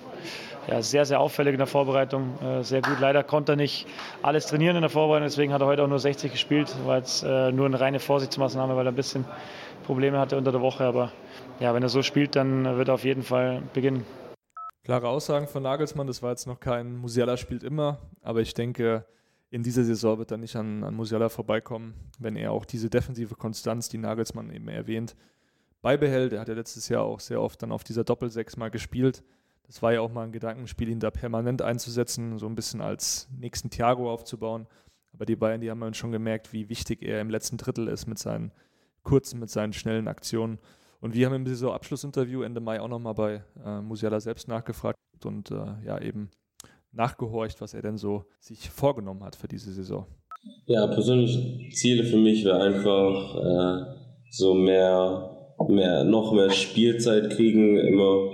ja, 0.68 0.82
sehr, 0.82 1.06
sehr 1.06 1.20
auffällig 1.20 1.54
in 1.54 1.60
der 1.60 1.68
Vorbereitung, 1.68 2.40
äh, 2.42 2.64
sehr 2.64 2.82
gut. 2.82 3.00
Leider 3.00 3.24
konnte 3.24 3.54
er 3.54 3.56
nicht 3.58 3.86
alles 4.22 4.48
trainieren 4.48 4.78
in 4.78 4.82
der 4.82 4.90
Vorbereitung, 4.90 5.28
deswegen 5.28 5.54
hat 5.54 5.62
er 5.62 5.68
heute 5.68 5.84
auch 5.84 5.88
nur 5.88 6.00
60 6.00 6.32
gespielt. 6.32 6.74
War 6.86 6.98
jetzt 6.98 7.24
äh, 7.24 7.52
nur 7.52 7.66
eine 7.66 7.80
reine 7.80 8.00
Vorsichtsmaßnahme, 8.00 8.76
weil 8.76 8.88
er 8.88 8.92
ein 8.92 8.96
bisschen 8.96 9.26
Probleme 9.86 10.18
hatte 10.20 10.38
unter 10.38 10.52
der 10.52 10.62
Woche, 10.62 10.84
aber 10.84 11.12
ja, 11.60 11.74
wenn 11.74 11.84
er 11.84 11.90
so 11.90 12.02
spielt, 12.02 12.36
dann 12.36 12.78
wird 12.78 12.88
er 12.88 12.96
auf 12.96 13.04
jeden 13.04 13.24
Fall 13.24 13.62
beginnen. 13.74 14.04
Klare 14.84 15.08
Aussagen 15.08 15.48
von 15.48 15.64
Nagelsmann, 15.64 16.08
das 16.08 16.22
war 16.22 16.32
jetzt 16.32 16.48
noch 16.48 16.60
kein 16.60 16.96
Musiala 16.98 17.38
spielt 17.38 17.64
immer, 17.64 18.00
aber 18.22 18.42
ich 18.42 18.54
denke, 18.54 19.06
in 19.50 19.64
dieser 19.64 19.84
Saison 19.84 20.18
wird 20.18 20.32
er 20.32 20.38
nicht 20.38 20.56
an, 20.56 20.84
an 20.84 20.96
Musiala 20.96 21.30
vorbeikommen, 21.30 21.94
wenn 22.20 22.36
er 22.36 22.52
auch 22.52 22.66
diese 22.66 22.90
defensive 22.90 23.36
Konstanz, 23.36 23.88
die 23.88 23.98
Nagelsmann 23.98 24.52
eben 24.52 24.68
erwähnt, 24.68 25.16
beibehält. 25.82 26.34
Er 26.34 26.42
hat 26.42 26.50
ja 26.50 26.56
letztes 26.56 26.90
Jahr 26.90 27.04
auch 27.04 27.20
sehr 27.20 27.40
oft 27.40 27.62
dann 27.62 27.72
auf 27.72 27.84
dieser 27.84 28.04
Doppelsechs 28.04 28.58
mal 28.58 28.70
gespielt. 28.70 29.24
Das 29.68 29.82
war 29.82 29.94
ja 29.94 30.02
auch 30.02 30.12
mal 30.12 30.24
ein 30.24 30.32
Gedankenspiel, 30.32 30.90
ihn 30.90 31.00
da 31.00 31.12
permanent 31.12 31.62
einzusetzen, 31.62 32.38
so 32.38 32.48
ein 32.48 32.56
bisschen 32.56 32.82
als 32.82 33.28
nächsten 33.40 33.70
Thiago 33.70 34.12
aufzubauen. 34.12 34.68
Aber 35.14 35.26
die 35.26 35.36
Bayern, 35.36 35.62
die 35.62 35.70
haben 35.70 35.94
schon 35.94 36.12
gemerkt, 36.12 36.54
wie 36.54 36.70
wichtig 36.70 37.02
er 37.02 37.22
im 37.22 37.30
letzten 37.30 37.58
Drittel 37.58 37.88
ist 37.88 38.08
mit 38.08 38.18
seinen 38.20 38.52
kurzen, 39.06 39.40
mit 39.40 39.50
seinen 39.50 39.72
schnellen 39.72 40.10
Aktionen. 40.10 40.60
Und 41.00 41.14
wir 41.14 41.26
haben 41.26 41.36
im 41.36 41.46
Saison-Abschlussinterview 41.46 42.42
Ende 42.42 42.60
Mai 42.60 42.82
auch 42.82 42.90
nochmal 42.90 43.14
bei 43.14 43.44
äh, 43.66 43.80
Musiala 43.80 44.20
selbst 44.20 44.50
nachgefragt 44.50 44.98
und 45.24 45.52
äh, 45.52 45.86
ja 45.86 46.02
eben 46.02 46.30
nachgehorcht, 46.92 47.62
was 47.62 47.74
er 47.74 47.82
denn 47.82 47.98
so 47.98 48.26
sich 48.40 48.70
vorgenommen 48.70 49.24
hat 49.24 49.36
für 49.36 49.48
diese 49.48 49.72
Saison. 49.72 50.06
Ja, 50.66 50.88
persönliche 50.88 51.70
Ziele 51.74 52.04
für 52.04 52.18
mich 52.18 52.44
wäre 52.44 52.62
einfach 52.62 53.36
äh, 53.36 53.96
so 54.32 54.54
mehr, 54.54 55.56
mehr, 55.68 56.04
noch 56.04 56.34
mehr 56.34 56.50
Spielzeit 56.50 57.32
kriegen, 57.32 57.78
immer 57.78 58.32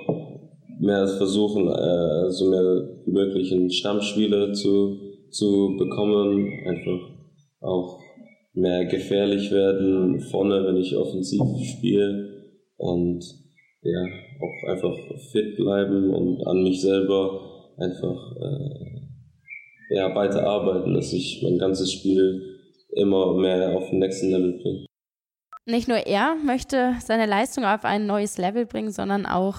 mehr 0.80 1.08
versuchen, 1.08 1.68
äh, 1.68 2.32
so 2.32 2.50
mehr 2.50 2.90
wie 3.06 3.12
möglich 3.12 3.78
Stammspieler 3.78 4.54
zu, 4.54 5.00
zu 5.30 5.76
bekommen, 5.78 6.50
einfach 6.66 7.10
auch 7.62 8.00
mehr 8.53 8.86
gefährlich 8.86 9.51
werden 9.51 10.19
vorne, 10.19 10.65
wenn 10.65 10.77
ich 10.77 10.95
offensiv 10.95 11.42
spiele 11.63 12.53
und 12.77 13.24
ja, 13.81 14.06
auch 14.39 14.69
einfach 14.69 14.95
fit 15.31 15.56
bleiben 15.56 16.13
und 16.13 16.45
an 16.45 16.63
mich 16.63 16.81
selber 16.81 17.74
einfach 17.77 18.36
äh, 18.38 19.95
ja, 19.95 20.13
weiter 20.15 20.46
arbeiten, 20.46 20.93
dass 20.93 21.13
ich 21.13 21.41
mein 21.43 21.58
ganzes 21.58 21.91
Spiel 21.91 22.60
immer 22.91 23.34
mehr 23.34 23.75
auf 23.75 23.89
den 23.89 24.00
nächsten 24.00 24.29
Level 24.29 24.60
bringe. 24.62 24.86
Nicht 25.65 25.88
nur 25.88 25.98
er 25.98 26.36
möchte 26.43 26.96
seine 27.01 27.25
Leistung 27.25 27.65
auf 27.65 27.86
ein 27.86 28.05
neues 28.05 28.38
Level 28.38 28.65
bringen, 28.65 28.91
sondern 28.91 29.25
auch 29.25 29.58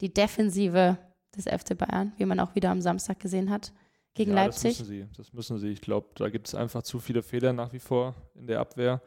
die 0.00 0.12
Defensive 0.12 0.98
des 1.36 1.44
FC 1.44 1.76
Bayern, 1.76 2.12
wie 2.16 2.24
man 2.24 2.40
auch 2.40 2.54
wieder 2.54 2.70
am 2.70 2.80
Samstag 2.80 3.20
gesehen 3.20 3.50
hat 3.50 3.72
gegen 4.14 4.32
ja, 4.32 4.44
Leipzig. 4.44 4.76
Das 4.76 4.80
müssen 4.80 4.90
sie. 4.90 5.08
Das 5.16 5.32
müssen 5.32 5.58
sie. 5.58 5.68
Ich 5.68 5.80
glaube, 5.80 6.08
da 6.14 6.28
gibt 6.28 6.48
es 6.48 6.54
einfach 6.54 6.82
zu 6.82 6.98
viele 6.98 7.22
Fehler 7.22 7.52
nach 7.52 7.72
wie 7.72 7.78
vor 7.78 8.14
in 8.34 8.46
der 8.46 8.60
Abwehr. 8.60 9.00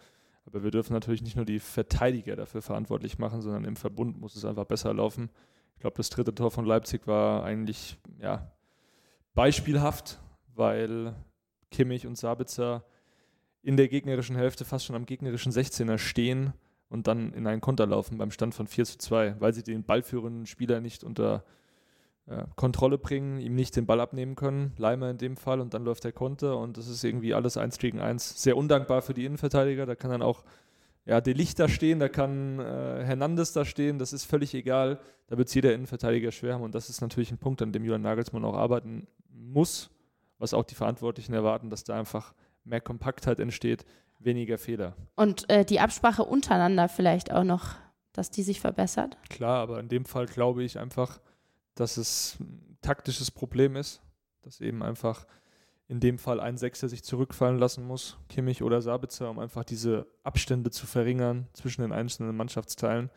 Aber 0.45 0.63
wir 0.63 0.72
dürfen 0.72 0.93
natürlich 0.93 1.22
nicht 1.22 1.36
nur 1.36 1.45
die 1.45 1.60
Verteidiger 1.60 2.36
dafür 2.36 2.62
verantwortlich 2.62 3.17
machen, 3.17 3.41
sondern 3.41 3.63
im 3.63 3.75
Verbund 3.75 4.19
muss 4.19 4.36
es 4.36 4.45
einfach 4.45 4.65
besser 4.65 4.93
laufen. 4.93 5.29
Ich 5.75 5.81
glaube, 5.81 5.98
das 5.98 6.10
dritte 6.10 6.36
Tor 6.36 6.51
von 6.51 6.65
Leipzig 6.65 7.07
war 7.07 7.43
eigentlich 7.43 7.98
ja, 8.19 8.51
beispielhaft, 9.33 10.19
weil 10.53 11.15
Kimmich 11.72 12.05
und 12.05 12.17
Sabitzer 12.17 12.86
in 13.62 13.77
der 13.77 13.88
gegnerischen 13.88 14.36
Hälfte 14.36 14.65
fast 14.65 14.86
schon 14.86 14.95
am 14.95 15.05
gegnerischen 15.05 15.51
16er 15.51 15.98
stehen 15.98 16.53
und 16.89 17.07
dann 17.07 17.33
in 17.33 17.48
einen 17.48 17.62
Konter 17.62 17.88
laufen 17.88 18.17
beim 18.17 18.31
Stand 18.31 18.53
von 18.53 18.67
4 18.67 18.86
zu 18.86 18.98
2, 18.98 19.39
weil 19.39 19.53
sie 19.53 19.63
den 19.63 19.83
ballführenden 19.83 20.45
Spieler 20.45 20.81
nicht 20.81 21.03
unter 21.03 21.45
äh, 22.25 22.43
Kontrolle 22.55 22.97
bringen, 22.97 23.39
ihm 23.39 23.55
nicht 23.55 23.75
den 23.75 23.85
Ball 23.85 23.99
abnehmen 23.99 24.35
können, 24.35 24.73
Leimer 24.77 25.09
in 25.09 25.17
dem 25.17 25.37
Fall, 25.37 25.59
und 25.59 25.73
dann 25.73 25.83
läuft 25.83 26.03
der 26.03 26.13
Konter 26.13 26.57
und 26.57 26.77
das 26.77 26.87
ist 26.87 27.03
irgendwie 27.03 27.33
alles 27.33 27.57
1 27.57 27.77
gegen 27.79 27.99
1. 27.99 28.41
Sehr 28.41 28.55
undankbar 28.55 29.01
für 29.01 29.13
die 29.13 29.25
Innenverteidiger, 29.25 29.85
da 29.85 29.95
kann 29.95 30.11
dann 30.11 30.21
auch 30.21 30.43
ja, 31.05 31.19
De 31.19 31.33
Licht 31.33 31.59
da 31.59 31.67
stehen, 31.67 31.99
da 31.99 32.07
kann 32.07 32.59
äh, 32.59 33.03
Hernandez 33.03 33.51
da 33.51 33.65
stehen, 33.65 33.99
das 33.99 34.13
ist 34.13 34.23
völlig 34.23 34.53
egal, 34.53 34.99
da 35.27 35.37
wird 35.37 35.49
es 35.49 35.53
jeder 35.53 35.73
Innenverteidiger 35.73 36.31
schwer 36.31 36.53
haben 36.53 36.63
und 36.63 36.75
das 36.75 36.89
ist 36.89 37.01
natürlich 37.01 37.31
ein 37.31 37.39
Punkt, 37.39 37.61
an 37.61 37.73
dem 37.73 37.83
Julian 37.83 38.01
Nagelsmann 38.01 38.45
auch 38.45 38.55
arbeiten 38.55 39.07
muss, 39.29 39.89
was 40.37 40.53
auch 40.53 40.63
die 40.63 40.75
Verantwortlichen 40.75 41.33
erwarten, 41.33 41.69
dass 41.69 41.83
da 41.83 41.99
einfach 41.99 42.33
mehr 42.63 42.79
Kompaktheit 42.79 43.39
entsteht, 43.39 43.85
weniger 44.19 44.57
Fehler. 44.57 44.95
Und 45.15 45.49
äh, 45.49 45.65
die 45.65 45.81
Absprache 45.81 46.23
untereinander 46.23 46.87
vielleicht 46.87 47.33
auch 47.33 47.43
noch, 47.43 47.75
dass 48.13 48.31
die 48.31 48.43
sich 48.43 48.61
verbessert? 48.61 49.17
Klar, 49.29 49.59
aber 49.59 49.79
in 49.79 49.89
dem 49.89 50.05
Fall 50.05 50.27
glaube 50.27 50.63
ich 50.63 50.79
einfach, 50.79 51.19
dass 51.75 51.97
es 51.97 52.37
ein 52.39 52.77
taktisches 52.81 53.31
Problem 53.31 53.75
ist, 53.75 54.01
dass 54.41 54.61
eben 54.61 54.83
einfach 54.83 55.25
in 55.87 55.99
dem 55.99 56.17
Fall 56.17 56.39
ein 56.39 56.57
Sechser 56.57 56.89
sich 56.89 57.03
zurückfallen 57.03 57.59
lassen 57.59 57.85
muss, 57.85 58.17
Kimmich 58.29 58.63
oder 58.63 58.81
Sabitzer, 58.81 59.29
um 59.29 59.39
einfach 59.39 59.63
diese 59.63 60.07
Abstände 60.23 60.71
zu 60.71 60.87
verringern 60.87 61.47
zwischen 61.53 61.81
den 61.81 61.91
einzelnen 61.91 62.35
Mannschaftsteilen. 62.35 63.09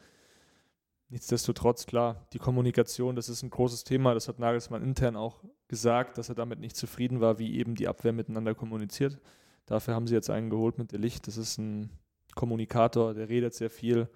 Nichtsdestotrotz, 1.09 1.87
klar, 1.87 2.27
die 2.33 2.39
Kommunikation, 2.39 3.15
das 3.15 3.29
ist 3.29 3.43
ein 3.43 3.51
großes 3.51 3.85
Thema. 3.85 4.13
Das 4.15 4.27
hat 4.27 4.41
Nagelsmann 4.41 4.83
intern 4.83 5.15
auch 5.17 5.45
gesagt, 5.69 6.19
dass 6.19 6.29
er 6.29 6.35
damit 6.35 6.59
nicht 6.59 6.77
zufrieden 6.77 7.21
war, 7.21 7.39
wie 7.39 7.57
eben 7.57 7.77
die 7.77 7.87
Abwehr 7.87 8.13
miteinander 8.13 8.55
kommuniziert. 8.55 9.21
Dafür 9.67 9.95
haben 9.95 10.09
sie 10.09 10.15
jetzt 10.15 10.31
einen 10.31 10.51
geholt 10.51 10.79
mit 10.79 10.91
der 10.91 10.99
Licht. 10.99 11.29
Das 11.29 11.37
ist 11.37 11.59
ein 11.59 11.91
Kommunikator, 12.35 13.15
der 13.15 13.29
redet 13.29 13.55
sehr 13.55 13.71
viel. 13.71 14.09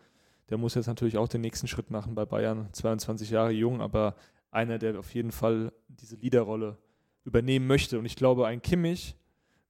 Der 0.51 0.59
muss 0.59 0.75
jetzt 0.75 0.87
natürlich 0.87 1.17
auch 1.17 1.29
den 1.29 1.41
nächsten 1.41 1.69
Schritt 1.69 1.91
machen 1.91 2.15
bei 2.15 2.25
Bayern. 2.25 2.69
22 2.73 3.31
Jahre 3.31 3.53
jung, 3.53 3.81
aber 3.81 4.17
einer, 4.51 4.79
der 4.79 4.99
auf 4.99 5.15
jeden 5.15 5.33
Fall 5.33 5.73
diese 5.89 6.17
Leaderrolle 6.17 6.77
übernehmen 7.25 7.67
möchte. 7.67 7.99
Und 7.99 8.05
ich 8.05 8.17
glaube, 8.17 8.47
ein 8.47 8.61
Kimmich, 8.61 9.17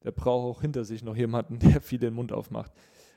der 0.02 0.12
braucht 0.12 0.56
auch 0.56 0.60
hinter 0.62 0.84
sich 0.84 1.02
noch 1.02 1.16
jemanden, 1.16 1.58
der 1.60 1.80
viel 1.80 1.98
den 1.98 2.14
Mund 2.14 2.32
aufmacht. 2.32 2.72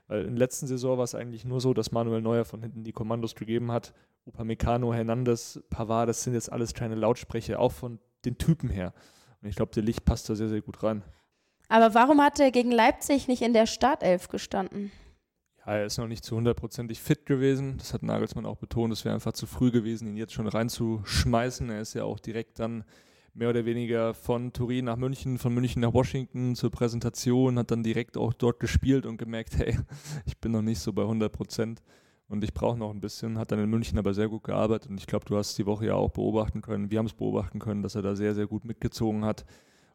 Weil 0.07 0.23
in 0.25 0.35
der 0.35 0.39
letzten 0.39 0.67
Saison 0.67 0.97
war 0.97 1.05
es 1.05 1.15
eigentlich 1.15 1.45
nur 1.45 1.61
so, 1.61 1.73
dass 1.73 1.91
Manuel 1.91 2.21
Neuer 2.21 2.43
von 2.43 2.61
hinten 2.61 2.83
die 2.83 2.91
Kommandos 2.91 3.35
gegeben 3.35 3.71
hat. 3.71 3.93
Upamecano, 4.25 4.93
Hernandez, 4.93 5.61
Pavard, 5.69 6.09
das 6.09 6.23
sind 6.23 6.33
jetzt 6.33 6.51
alles 6.51 6.73
kleine 6.73 6.95
Lautsprecher, 6.95 7.59
auch 7.59 7.71
von 7.71 7.99
den 8.25 8.37
Typen 8.37 8.69
her. 8.69 8.93
Und 9.41 9.49
ich 9.49 9.55
glaube, 9.55 9.71
der 9.73 9.83
Licht 9.83 10.03
passt 10.05 10.29
da 10.29 10.35
sehr, 10.35 10.49
sehr 10.49 10.61
gut 10.61 10.83
rein. 10.83 11.03
Aber 11.69 11.93
warum 11.93 12.21
hat 12.21 12.39
er 12.39 12.51
gegen 12.51 12.71
Leipzig 12.71 13.27
nicht 13.27 13.41
in 13.41 13.53
der 13.53 13.65
Startelf 13.65 14.27
gestanden? 14.27 14.91
Ja, 15.65 15.77
er 15.77 15.85
ist 15.85 15.97
noch 15.97 16.07
nicht 16.07 16.25
zu 16.25 16.35
hundertprozentig 16.35 16.99
fit 16.99 17.25
gewesen. 17.25 17.77
Das 17.77 17.93
hat 17.93 18.03
Nagelsmann 18.03 18.45
auch 18.45 18.57
betont. 18.57 18.91
Es 18.91 19.05
wäre 19.05 19.15
einfach 19.15 19.31
zu 19.31 19.45
früh 19.45 19.71
gewesen, 19.71 20.07
ihn 20.07 20.17
jetzt 20.17 20.33
schon 20.33 20.47
reinzuschmeißen. 20.47 21.69
Er 21.69 21.81
ist 21.81 21.93
ja 21.93 22.03
auch 22.03 22.19
direkt 22.19 22.59
dann 22.59 22.83
mehr 23.33 23.49
oder 23.49 23.65
weniger 23.65 24.13
von 24.13 24.51
Turin 24.51 24.85
nach 24.85 24.97
München, 24.97 25.37
von 25.37 25.53
München 25.53 25.81
nach 25.81 25.93
Washington 25.93 26.55
zur 26.55 26.69
Präsentation, 26.69 27.57
hat 27.57 27.71
dann 27.71 27.81
direkt 27.81 28.17
auch 28.17 28.33
dort 28.33 28.59
gespielt 28.59 29.05
und 29.05 29.17
gemerkt, 29.17 29.57
hey, 29.57 29.77
ich 30.25 30.37
bin 30.37 30.51
noch 30.51 30.61
nicht 30.61 30.79
so 30.79 30.91
bei 30.91 31.03
100 31.03 31.31
Prozent 31.31 31.81
und 32.27 32.43
ich 32.43 32.53
brauche 32.53 32.77
noch 32.77 32.91
ein 32.91 32.99
bisschen. 32.99 33.39
Hat 33.39 33.51
dann 33.51 33.59
in 33.59 33.69
München 33.69 33.97
aber 33.97 34.13
sehr 34.13 34.27
gut 34.27 34.43
gearbeitet 34.43 34.89
und 34.89 34.99
ich 34.99 35.07
glaube, 35.07 35.25
du 35.25 35.37
hast 35.37 35.57
die 35.57 35.65
Woche 35.65 35.85
ja 35.85 35.95
auch 35.95 36.11
beobachten 36.11 36.61
können, 36.61 36.91
wir 36.91 36.99
haben 36.99 37.05
es 37.05 37.13
beobachten 37.13 37.59
können, 37.59 37.81
dass 37.81 37.95
er 37.95 38.01
da 38.01 38.15
sehr, 38.15 38.35
sehr 38.35 38.47
gut 38.47 38.65
mitgezogen 38.65 39.23
hat 39.23 39.45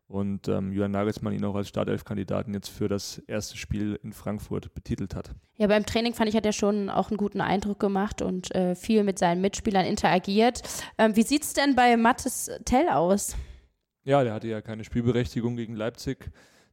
und 0.09 0.49
ähm, 0.49 0.73
Julian 0.73 0.91
Nagelsmann 0.91 1.35
ihn 1.35 1.45
auch 1.45 1.55
als 1.55 1.69
Startelf-Kandidaten 1.69 2.55
jetzt 2.55 2.69
für 2.69 2.89
das 2.89 3.19
erste 3.27 3.59
Spiel 3.59 4.01
in 4.03 4.13
Frankfurt 4.13 4.73
betitelt 4.75 5.15
hat. 5.15 5.31
Ja, 5.57 5.67
beim 5.67 5.85
Training 5.85 6.15
fand 6.15 6.31
ich, 6.31 6.37
hat 6.37 6.47
er 6.47 6.53
schon 6.53 6.89
auch 6.89 7.11
einen 7.11 7.19
guten 7.19 7.43
Eindruck 7.43 7.79
gemacht 7.79 8.23
und 8.23 8.55
äh, 8.55 8.75
viel 8.75 9.05
mit 9.05 9.19
seinen 9.19 9.43
Mitspielern 9.43 9.85
interagiert. 9.85 10.63
Ähm, 10.97 11.15
wie 11.15 11.23
sieht 11.23 11.43
es 11.43 11.53
denn 11.53 11.77
bei 11.77 11.97
Mattes 11.97 12.51
Tell 12.65 12.89
aus? 12.89 13.37
Ja, 14.05 14.25
der 14.25 14.33
hatte 14.33 14.49
ja 14.49 14.63
keine 14.63 14.85
Spielberechtigung 14.85 15.57
gegen 15.57 15.77
Leipzig. 15.77 16.31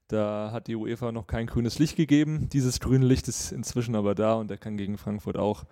Da 0.08 0.52
hat 0.54 0.68
die 0.68 0.76
UEFA 0.76 1.12
noch 1.12 1.28
kein 1.28 1.48
grünes 1.48 1.78
Licht 1.80 1.98
gegeben. 1.98 2.48
Dieses 2.54 2.80
grüne 2.80 3.06
Licht 3.06 3.28
ist 3.28 3.52
inzwischen 3.52 3.96
aber 3.96 4.16
da 4.16 4.36
und 4.36 4.50
er 4.50 4.58
kann 4.58 4.78
gegen 4.78 4.98
Frankfurt 4.98 5.36
auch 5.36 5.66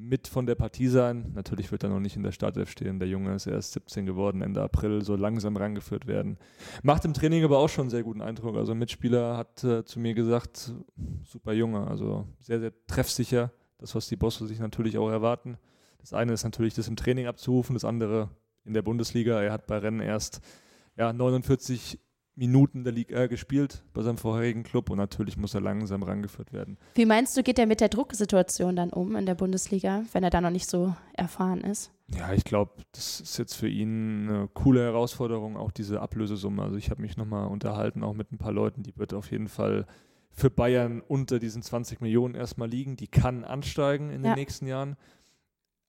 mit 0.00 0.26
von 0.28 0.46
der 0.46 0.54
Partie 0.54 0.88
sein. 0.88 1.32
Natürlich 1.34 1.70
wird 1.70 1.82
er 1.82 1.90
noch 1.90 2.00
nicht 2.00 2.16
in 2.16 2.22
der 2.22 2.32
Startelf 2.32 2.70
stehen. 2.70 2.98
Der 2.98 3.08
Junge 3.08 3.34
ist 3.34 3.46
erst 3.46 3.72
17 3.72 4.06
geworden, 4.06 4.40
Ende 4.42 4.62
April, 4.62 5.02
so 5.02 5.14
langsam 5.14 5.56
rangeführt 5.56 6.06
werden. 6.06 6.38
Macht 6.82 7.04
im 7.04 7.12
Training 7.12 7.44
aber 7.44 7.58
auch 7.58 7.68
schon 7.68 7.82
einen 7.82 7.90
sehr 7.90 8.02
guten 8.02 8.22
Eindruck. 8.22 8.56
Also 8.56 8.72
ein 8.72 8.78
Mitspieler 8.78 9.36
hat 9.36 9.62
äh, 9.62 9.84
zu 9.84 10.00
mir 10.00 10.14
gesagt, 10.14 10.72
super 11.24 11.52
Junge, 11.52 11.86
also 11.86 12.26
sehr, 12.38 12.60
sehr 12.60 12.72
treffsicher. 12.86 13.52
Das, 13.78 13.94
was 13.94 14.08
die 14.08 14.16
Bosse 14.16 14.46
sich 14.46 14.58
natürlich 14.58 14.98
auch 14.98 15.10
erwarten. 15.10 15.56
Das 15.98 16.12
eine 16.12 16.32
ist 16.32 16.44
natürlich, 16.44 16.74
das 16.74 16.88
im 16.88 16.96
Training 16.96 17.26
abzurufen, 17.26 17.74
das 17.74 17.84
andere 17.84 18.30
in 18.64 18.74
der 18.74 18.82
Bundesliga. 18.82 19.40
Er 19.40 19.52
hat 19.52 19.66
bei 19.66 19.78
Rennen 19.78 20.00
erst 20.00 20.40
ja, 20.96 21.12
49 21.12 21.98
Minuten 22.40 22.84
der 22.84 22.94
Liga 22.94 23.26
gespielt 23.26 23.82
bei 23.92 24.00
seinem 24.00 24.16
vorherigen 24.16 24.62
Club 24.62 24.88
und 24.88 24.96
natürlich 24.96 25.36
muss 25.36 25.52
er 25.52 25.60
langsam 25.60 26.02
rangeführt 26.02 26.54
werden. 26.54 26.78
Wie 26.94 27.04
meinst 27.04 27.36
du, 27.36 27.42
geht 27.42 27.58
er 27.58 27.66
mit 27.66 27.82
der 27.82 27.90
Drucksituation 27.90 28.76
dann 28.76 28.88
um 28.88 29.14
in 29.14 29.26
der 29.26 29.34
Bundesliga, 29.34 30.04
wenn 30.12 30.24
er 30.24 30.30
da 30.30 30.40
noch 30.40 30.48
nicht 30.48 30.68
so 30.68 30.94
erfahren 31.12 31.60
ist? 31.60 31.92
Ja, 32.08 32.32
ich 32.32 32.44
glaube, 32.44 32.72
das 32.92 33.20
ist 33.20 33.36
jetzt 33.36 33.56
für 33.56 33.68
ihn 33.68 34.26
eine 34.26 34.48
coole 34.54 34.82
Herausforderung, 34.82 35.58
auch 35.58 35.70
diese 35.70 36.00
Ablösesumme. 36.00 36.62
Also 36.62 36.76
ich 36.76 36.88
habe 36.88 37.02
mich 37.02 37.18
nochmal 37.18 37.46
unterhalten, 37.46 38.02
auch 38.02 38.14
mit 38.14 38.32
ein 38.32 38.38
paar 38.38 38.52
Leuten, 38.52 38.84
die 38.84 38.96
wird 38.96 39.12
auf 39.12 39.30
jeden 39.30 39.48
Fall 39.48 39.86
für 40.30 40.48
Bayern 40.48 41.02
unter 41.06 41.40
diesen 41.40 41.60
20 41.60 42.00
Millionen 42.00 42.34
erstmal 42.34 42.70
liegen. 42.70 42.96
Die 42.96 43.08
kann 43.08 43.44
ansteigen 43.44 44.08
in 44.08 44.24
ja. 44.24 44.30
den 44.30 44.38
nächsten 44.38 44.66
Jahren. 44.66 44.96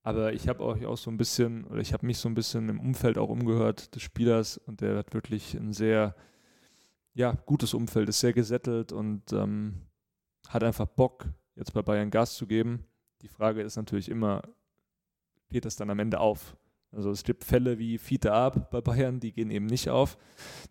Aber 0.03 0.33
ich 0.33 0.49
habe 0.49 0.61
auch, 0.65 0.83
auch 0.83 0.97
so 0.97 1.09
ein 1.09 1.17
bisschen, 1.17 1.63
oder 1.63 1.79
ich 1.79 1.93
habe 1.93 2.05
mich 2.05 2.17
so 2.17 2.27
ein 2.27 2.33
bisschen 2.33 2.67
im 2.67 2.81
Umfeld 2.81 3.17
auch 3.17 3.29
umgehört 3.29 3.95
des 3.95 4.01
Spielers 4.01 4.57
und 4.57 4.81
der 4.81 4.97
hat 4.97 5.13
wirklich 5.13 5.53
ein 5.53 5.71
sehr 5.71 6.13
ja, 7.13 7.33
gutes 7.45 7.73
Umfeld, 7.73 8.09
ist 8.09 8.19
sehr 8.19 8.33
gesettelt 8.33 8.91
und 8.91 9.33
ähm, 9.33 9.87
hat 10.47 10.63
einfach 10.63 10.87
Bock, 10.87 11.27
jetzt 11.55 11.73
bei 11.73 11.81
Bayern 11.81 12.09
Gas 12.09 12.35
zu 12.35 12.47
geben. 12.47 12.85
Die 13.21 13.27
Frage 13.27 13.61
ist 13.61 13.75
natürlich 13.75 14.09
immer, 14.09 14.41
geht 15.49 15.65
das 15.65 15.75
dann 15.75 15.89
am 15.89 15.99
Ende 15.99 16.19
auf? 16.19 16.55
Also 16.91 17.09
es 17.09 17.23
gibt 17.23 17.45
Fälle 17.45 17.79
wie 17.79 17.97
Fiete 17.97 18.33
Ab 18.33 18.69
bei 18.69 18.81
Bayern, 18.81 19.19
die 19.19 19.31
gehen 19.31 19.49
eben 19.49 19.65
nicht 19.65 19.89
auf. 19.89 20.17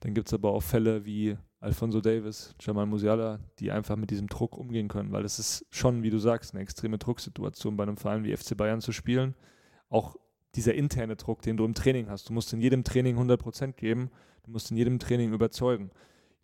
Dann 0.01 0.13
gibt 0.13 0.29
es 0.29 0.35
aber 0.35 0.53
auch 0.53 0.63
Fälle 0.63 1.05
wie 1.07 1.37
Alfonso 1.61 2.01
Davis, 2.01 2.55
Jamal 2.61 2.87
Musiala, 2.87 3.41
die 3.59 3.71
einfach 3.71 3.97
mit 3.97 4.11
diesem 4.11 4.29
Druck 4.29 4.57
umgehen 4.57 4.89
können, 4.89 5.13
weil 5.13 5.25
es 5.25 5.39
ist 5.39 5.67
schon, 5.71 6.03
wie 6.03 6.11
du 6.11 6.19
sagst, 6.19 6.55
eine 6.55 6.63
extreme 6.63 6.99
Drucksituation 6.99 7.77
bei 7.77 7.85
einem 7.85 7.97
Verein 7.97 8.25
wie 8.25 8.37
FC 8.37 8.57
Bayern 8.57 8.81
zu 8.81 8.93
spielen. 8.93 9.35
Auch 9.89 10.17
dieser 10.55 10.75
interne 10.75 11.17
Druck, 11.17 11.43
den 11.43 11.57
du 11.57 11.65
im 11.65 11.75
Training 11.75 12.09
hast. 12.09 12.29
Du 12.29 12.33
musst 12.33 12.53
in 12.53 12.61
jedem 12.61 12.85
Training 12.85 13.19
100% 13.19 13.73
geben, 13.73 14.11
du 14.45 14.51
musst 14.51 14.71
in 14.71 14.77
jedem 14.77 14.99
Training 14.99 15.33
überzeugen. 15.33 15.91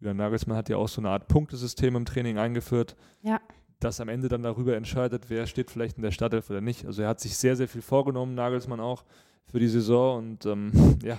Julian 0.01 0.17
Nagelsmann 0.17 0.57
hat 0.57 0.69
ja 0.69 0.77
auch 0.77 0.89
so 0.89 1.01
eine 1.01 1.11
Art 1.11 1.29
Punktesystem 1.29 1.97
im 1.97 2.05
Training 2.05 2.39
eingeführt, 2.39 2.97
ja. 3.23 3.41
das 3.81 4.01
am 4.01 4.09
Ende 4.09 4.29
dann 4.29 4.43
darüber 4.43 4.77
entscheidet, 4.77 5.31
wer 5.31 5.47
steht 5.47 5.71
vielleicht 5.71 5.97
in 5.97 6.03
der 6.03 6.11
Startelf 6.11 6.51
oder 6.51 6.61
nicht. 6.61 6.85
Also 6.85 7.03
er 7.03 7.09
hat 7.09 7.21
sich 7.21 7.37
sehr, 7.37 7.57
sehr 7.57 7.69
viel 7.69 7.83
vorgenommen, 7.83 8.35
Nagelsmann 8.35 8.81
auch, 8.81 9.05
für 9.47 9.59
die 9.59 9.69
Saison 9.69 10.19
und 10.19 10.47
ähm, 10.47 10.99
ja, 11.03 11.19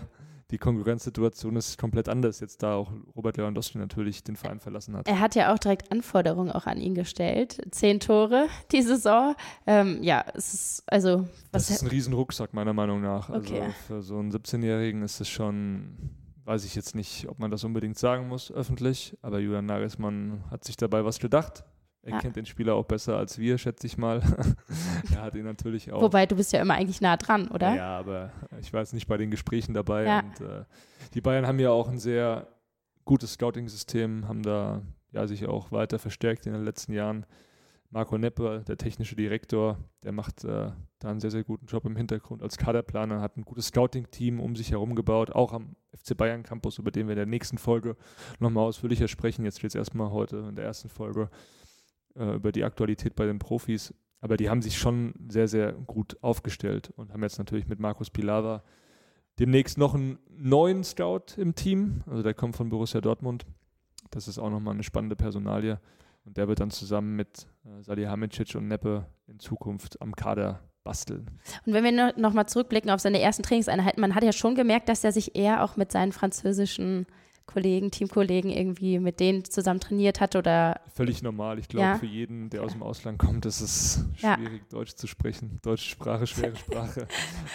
die 0.52 0.58
Konkurrenzsituation 0.58 1.58
ist 1.58 1.78
komplett 1.78 2.08
anders, 2.08 2.40
jetzt 2.40 2.64
da 2.64 2.76
auch 2.76 2.92
Robert 3.16 3.36
Lewandowski 3.36 3.78
natürlich 3.80 4.24
den 4.24 4.38
Verein 4.38 4.60
verlassen 4.60 4.96
hat. 4.96 5.08
Er 5.08 5.20
hat 5.20 5.36
ja 5.36 5.54
auch 5.54 5.58
direkt 5.58 5.92
Anforderungen 5.92 6.52
auch 6.52 6.68
an 6.68 6.80
ihn 6.80 6.96
gestellt. 6.96 7.60
Zehn 7.72 8.00
Tore 8.00 8.48
die 8.72 8.82
Saison. 8.82 9.36
Ähm, 9.66 10.02
ja, 10.04 10.24
es 10.36 10.54
ist 10.54 10.84
also. 10.88 11.28
Was 11.52 11.68
das 11.68 11.78
ist 11.78 11.82
ein 11.82 11.90
Riesenrucksack, 11.90 12.54
meiner 12.54 12.74
Meinung 12.74 13.02
nach. 13.02 13.30
Also 13.30 13.54
okay. 13.54 13.72
für 13.88 14.02
so 14.02 14.20
einen 14.20 14.32
17-Jährigen 14.32 15.02
ist 15.02 15.20
es 15.20 15.28
schon 15.28 16.12
weiß 16.48 16.63
ich 16.63 16.75
jetzt 16.75 16.96
nicht, 16.96 17.27
ob 17.27 17.39
man 17.39 17.51
das 17.51 17.66
unbedingt 17.66 18.00
sagen 18.00 18.30
muss 18.30 18.51
öffentlich, 18.51 19.18
aber 19.22 19.39
Julian 19.39 19.66
Nagelsmann 19.66 20.46
hat 20.50 20.63
sich 20.63 20.77
dabei 20.77 21.04
was 21.04 21.20
gedacht. 21.20 21.66
Er 22.04 22.13
ja. 22.13 22.20
kennt 22.20 22.38
den 22.38 22.46
Spieler 22.46 22.75
auch 22.75 22.86
besser 22.86 23.18
als 23.18 23.38
wir, 23.38 23.58
schätze 23.58 23.86
ich 23.86 23.98
mal. 23.98 24.22
er 25.13 25.24
hat 25.24 25.36
ihn 25.36 25.44
natürlich 25.44 25.92
auch. 25.92 26.01
Wobei, 26.01 26.25
du 26.25 26.38
bist 26.38 26.54
ja 26.54 26.62
immer 26.62 26.75
eigentlich 26.75 27.01
nah 27.01 27.18
dran, 27.18 27.50
oder? 27.50 27.75
Ja, 27.75 28.00
aber 28.00 28.32
ich 28.62 28.72
war 28.72 28.80
jetzt 28.80 28.94
nicht 28.94 29.08
bei 29.08 29.18
den 29.18 29.30
Gesprächen 29.30 29.74
dabei. 29.74 30.06
Ja. 30.06 30.20
Und 30.20 30.39
äh, 30.39 30.63
die 31.13 31.20
Bayern 31.20 31.46
haben 31.46 31.60
ja 31.60 31.72
auch 31.72 31.89
ein 31.89 32.00
sehr 32.00 32.48
gutes 33.04 33.34
Scouting-System, 33.34 34.30
haben 34.30 34.42
da 34.42 34.82
ja 35.12 35.27
sich 35.27 35.48
auch 35.48 35.74
weiter 35.74 36.00
verstärkt 36.00 36.46
in 36.46 36.54
den 36.54 36.63
letzten 36.63 36.94
Jahren. 36.94 37.25
Marco 37.89 38.17
Neppe, 38.17 38.63
der 38.67 38.77
technische 38.77 39.15
Direktor, 39.15 39.77
der 40.03 40.12
macht 40.12 40.44
äh, 40.44 40.72
da 41.00 41.10
einen 41.10 41.22
sehr, 41.22 41.32
sehr 41.32 41.44
guten 41.44 41.67
Job 41.67 41.86
im 41.86 41.96
Hintergrund 41.96 42.44
als 42.44 42.58
Kaderplaner, 42.58 43.22
hat 43.22 43.38
ein 43.38 43.46
gutes 43.46 43.67
Scouting-Team 43.67 44.39
um 44.39 44.56
sich 44.56 44.72
herum 44.72 44.94
gebaut, 44.94 45.32
auch 45.32 45.53
am 45.53 45.75
FC 45.96 46.17
Bayern 46.17 46.44
Campus, 46.44 46.79
über 46.79 46.91
den 46.91 47.08
wir 47.08 47.13
in 47.13 47.17
der 47.17 47.25
nächsten 47.25 47.58
Folge 47.58 47.96
nochmal 48.39 48.65
ausführlicher 48.65 49.08
sprechen. 49.08 49.46
Jetzt 49.46 49.60
steht 49.60 49.72
es 49.72 49.75
erstmal 49.75 50.12
heute 50.12 50.38
in 50.50 50.56
der 50.56 50.65
ersten 50.65 50.89
Folge 50.89 51.29
äh, 52.15 52.36
über 52.36 52.51
die 52.51 52.65
Aktualität 52.65 53.15
bei 53.15 53.25
den 53.25 53.39
Profis. 53.39 53.94
Aber 54.20 54.36
die 54.36 54.50
haben 54.50 54.62
sich 54.62 54.77
schon 54.77 55.13
sehr, 55.29 55.48
sehr 55.48 55.74
gut 55.74 56.17
aufgestellt 56.22 56.91
und 56.98 57.13
haben 57.13 57.22
jetzt 57.24 57.38
natürlich 57.38 57.67
mit 57.67 57.79
Markus 57.79 58.10
Pilawa 58.10 58.63
demnächst 59.39 59.77
noch 59.77 59.94
einen 59.94 60.17
neuen 60.29 60.84
Scout 60.84 61.38
im 61.38 61.56
Team. 61.56 62.01
Also 62.08 62.24
der 62.24 62.34
kommt 62.34 62.56
von 62.56 62.70
Borussia 62.70 63.00
Dortmund. 63.00 63.46
Das 64.10 64.27
ist 64.27 64.39
auch 64.39 64.50
nochmal 64.50 64.74
eine 64.74 64.84
spannende 64.84 65.15
Personalie. 65.15 65.79
Und 66.28 66.36
der 66.36 66.50
wird 66.50 66.60
dann 66.60 66.72
zusammen 66.72 67.16
mit 67.16 67.48
äh, 67.64 67.82
Salihamidzic 67.82 68.54
und 68.56 68.68
Neppe 68.68 69.06
in 69.28 69.40
Zukunft 69.40 70.02
am 70.02 70.14
Kader 70.14 70.60
basteln. 70.84 71.26
Und 71.66 71.74
wenn 71.74 71.86
wir 71.86 72.14
noch 72.18 72.34
mal 72.34 72.48
zurückblicken 72.48 72.92
auf 72.92 73.00
seine 73.00 73.22
ersten 73.22 73.44
Trainingseinheiten, 73.44 74.02
man 74.02 74.14
hat 74.14 74.24
ja 74.24 74.34
schon 74.34 74.54
gemerkt, 74.54 74.90
dass 74.90 75.06
er 75.06 75.14
sich 75.14 75.36
eher 75.36 75.64
auch 75.64 75.78
mit 75.78 75.92
seinen 75.92 76.12
französischen 76.12 77.08
Kollegen, 77.46 77.92
Teamkollegen 77.92 78.52
irgendwie 78.52 79.00
mit 79.00 79.22
denen 79.22 79.46
zusammen 79.46 79.80
trainiert 79.80 80.20
hat 80.20 80.36
oder. 80.36 80.82
Völlig 80.94 81.24
normal. 81.24 81.60
Ich 81.60 81.70
glaube, 81.70 81.86
ja. 81.86 81.98
für 81.98 82.06
jeden, 82.06 82.50
der 82.50 82.62
aus 82.62 82.74
dem 82.74 82.84
Ausland 82.84 83.20
kommt, 83.20 83.46
ist 83.46 83.62
es 83.62 84.06
schwierig, 84.18 84.62
ja. 84.64 84.68
Deutsch 84.70 84.96
zu 84.96 85.08
sprechen. 85.08 85.60
Deutsche 85.62 85.90
Sprache, 85.90 86.28
schwere 86.28 86.56
Sprache. 86.58 87.08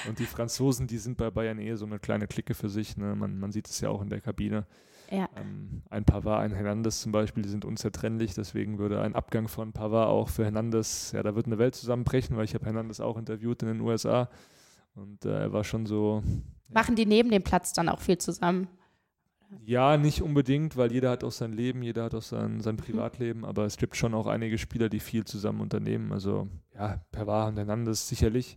Und 0.09 0.19
die 0.19 0.25
Franzosen, 0.25 0.87
die 0.87 0.97
sind 0.97 1.19
bei 1.19 1.31
Bayern 1.31 1.59
eher 1.59 1.77
so 1.77 1.85
eine 1.85 1.99
kleine 1.99 2.27
Clique 2.27 2.55
für 2.55 2.71
sich. 2.71 2.97
Ne? 2.97 3.15
Man, 3.15 3.39
man 3.39 3.53
sieht 3.53 3.69
es 3.69 3.81
ja 3.81 3.91
auch 3.91 4.01
in 4.01 4.09
der 4.09 4.23
Kabine. 4.23 4.67
Ja. 5.13 5.29
Ähm, 5.37 5.83
ein 5.91 6.05
Pavard, 6.05 6.43
ein 6.43 6.53
Hernandez 6.53 7.03
zum 7.03 7.13
Beispiel, 7.13 7.43
die 7.43 7.51
sind 7.51 7.67
unzertrennlich, 7.67 8.33
deswegen 8.35 8.79
würde 8.79 9.03
ein 9.03 9.15
Abgang 9.15 9.47
von 9.47 9.73
Pavard 9.73 10.09
auch 10.09 10.31
für 10.31 10.45
Hernandez, 10.45 11.13
ja, 11.13 11.23
da 11.23 11.35
wird 11.35 11.47
eine 11.47 11.59
Welt 11.59 11.75
zusammenbrechen, 11.75 12.37
weil 12.37 12.47
ich 12.47 12.55
habe 12.55 12.65
Hernandez 12.65 12.99
auch 13.01 13.19
interviewt 13.19 13.63
in 13.63 13.69
den 13.69 13.81
USA 13.83 14.31
und 14.95 15.27
äh, 15.27 15.41
er 15.43 15.53
war 15.53 15.65
schon 15.65 15.85
so. 15.85 16.23
Machen 16.69 16.97
die 16.97 17.05
neben 17.05 17.31
dem 17.31 17.43
Platz 17.43 17.75
dann 17.75 17.91
auch 17.91 18.01
viel 18.01 18.17
zusammen? 18.17 18.69
Ja, 19.67 19.99
nicht 19.99 20.23
unbedingt, 20.23 20.79
weil 20.79 20.91
jeder 20.93 21.11
hat 21.11 21.25
auch 21.25 21.33
sein 21.33 21.53
Leben, 21.53 21.83
jeder 21.83 22.05
hat 22.05 22.15
auch 22.15 22.23
sein, 22.23 22.61
sein 22.61 22.77
mhm. 22.77 22.81
Privatleben, 22.81 23.45
aber 23.45 23.67
es 23.67 23.77
gibt 23.77 23.97
schon 23.97 24.15
auch 24.15 24.27
einige 24.27 24.57
Spieler, 24.57 24.89
die 24.89 25.01
viel 25.01 25.25
zusammen 25.25 25.61
unternehmen. 25.61 26.11
Also 26.13 26.49
ja, 26.75 27.03
Pavard 27.13 27.51
und 27.51 27.57
Hernandez 27.59 28.09
sicherlich. 28.09 28.57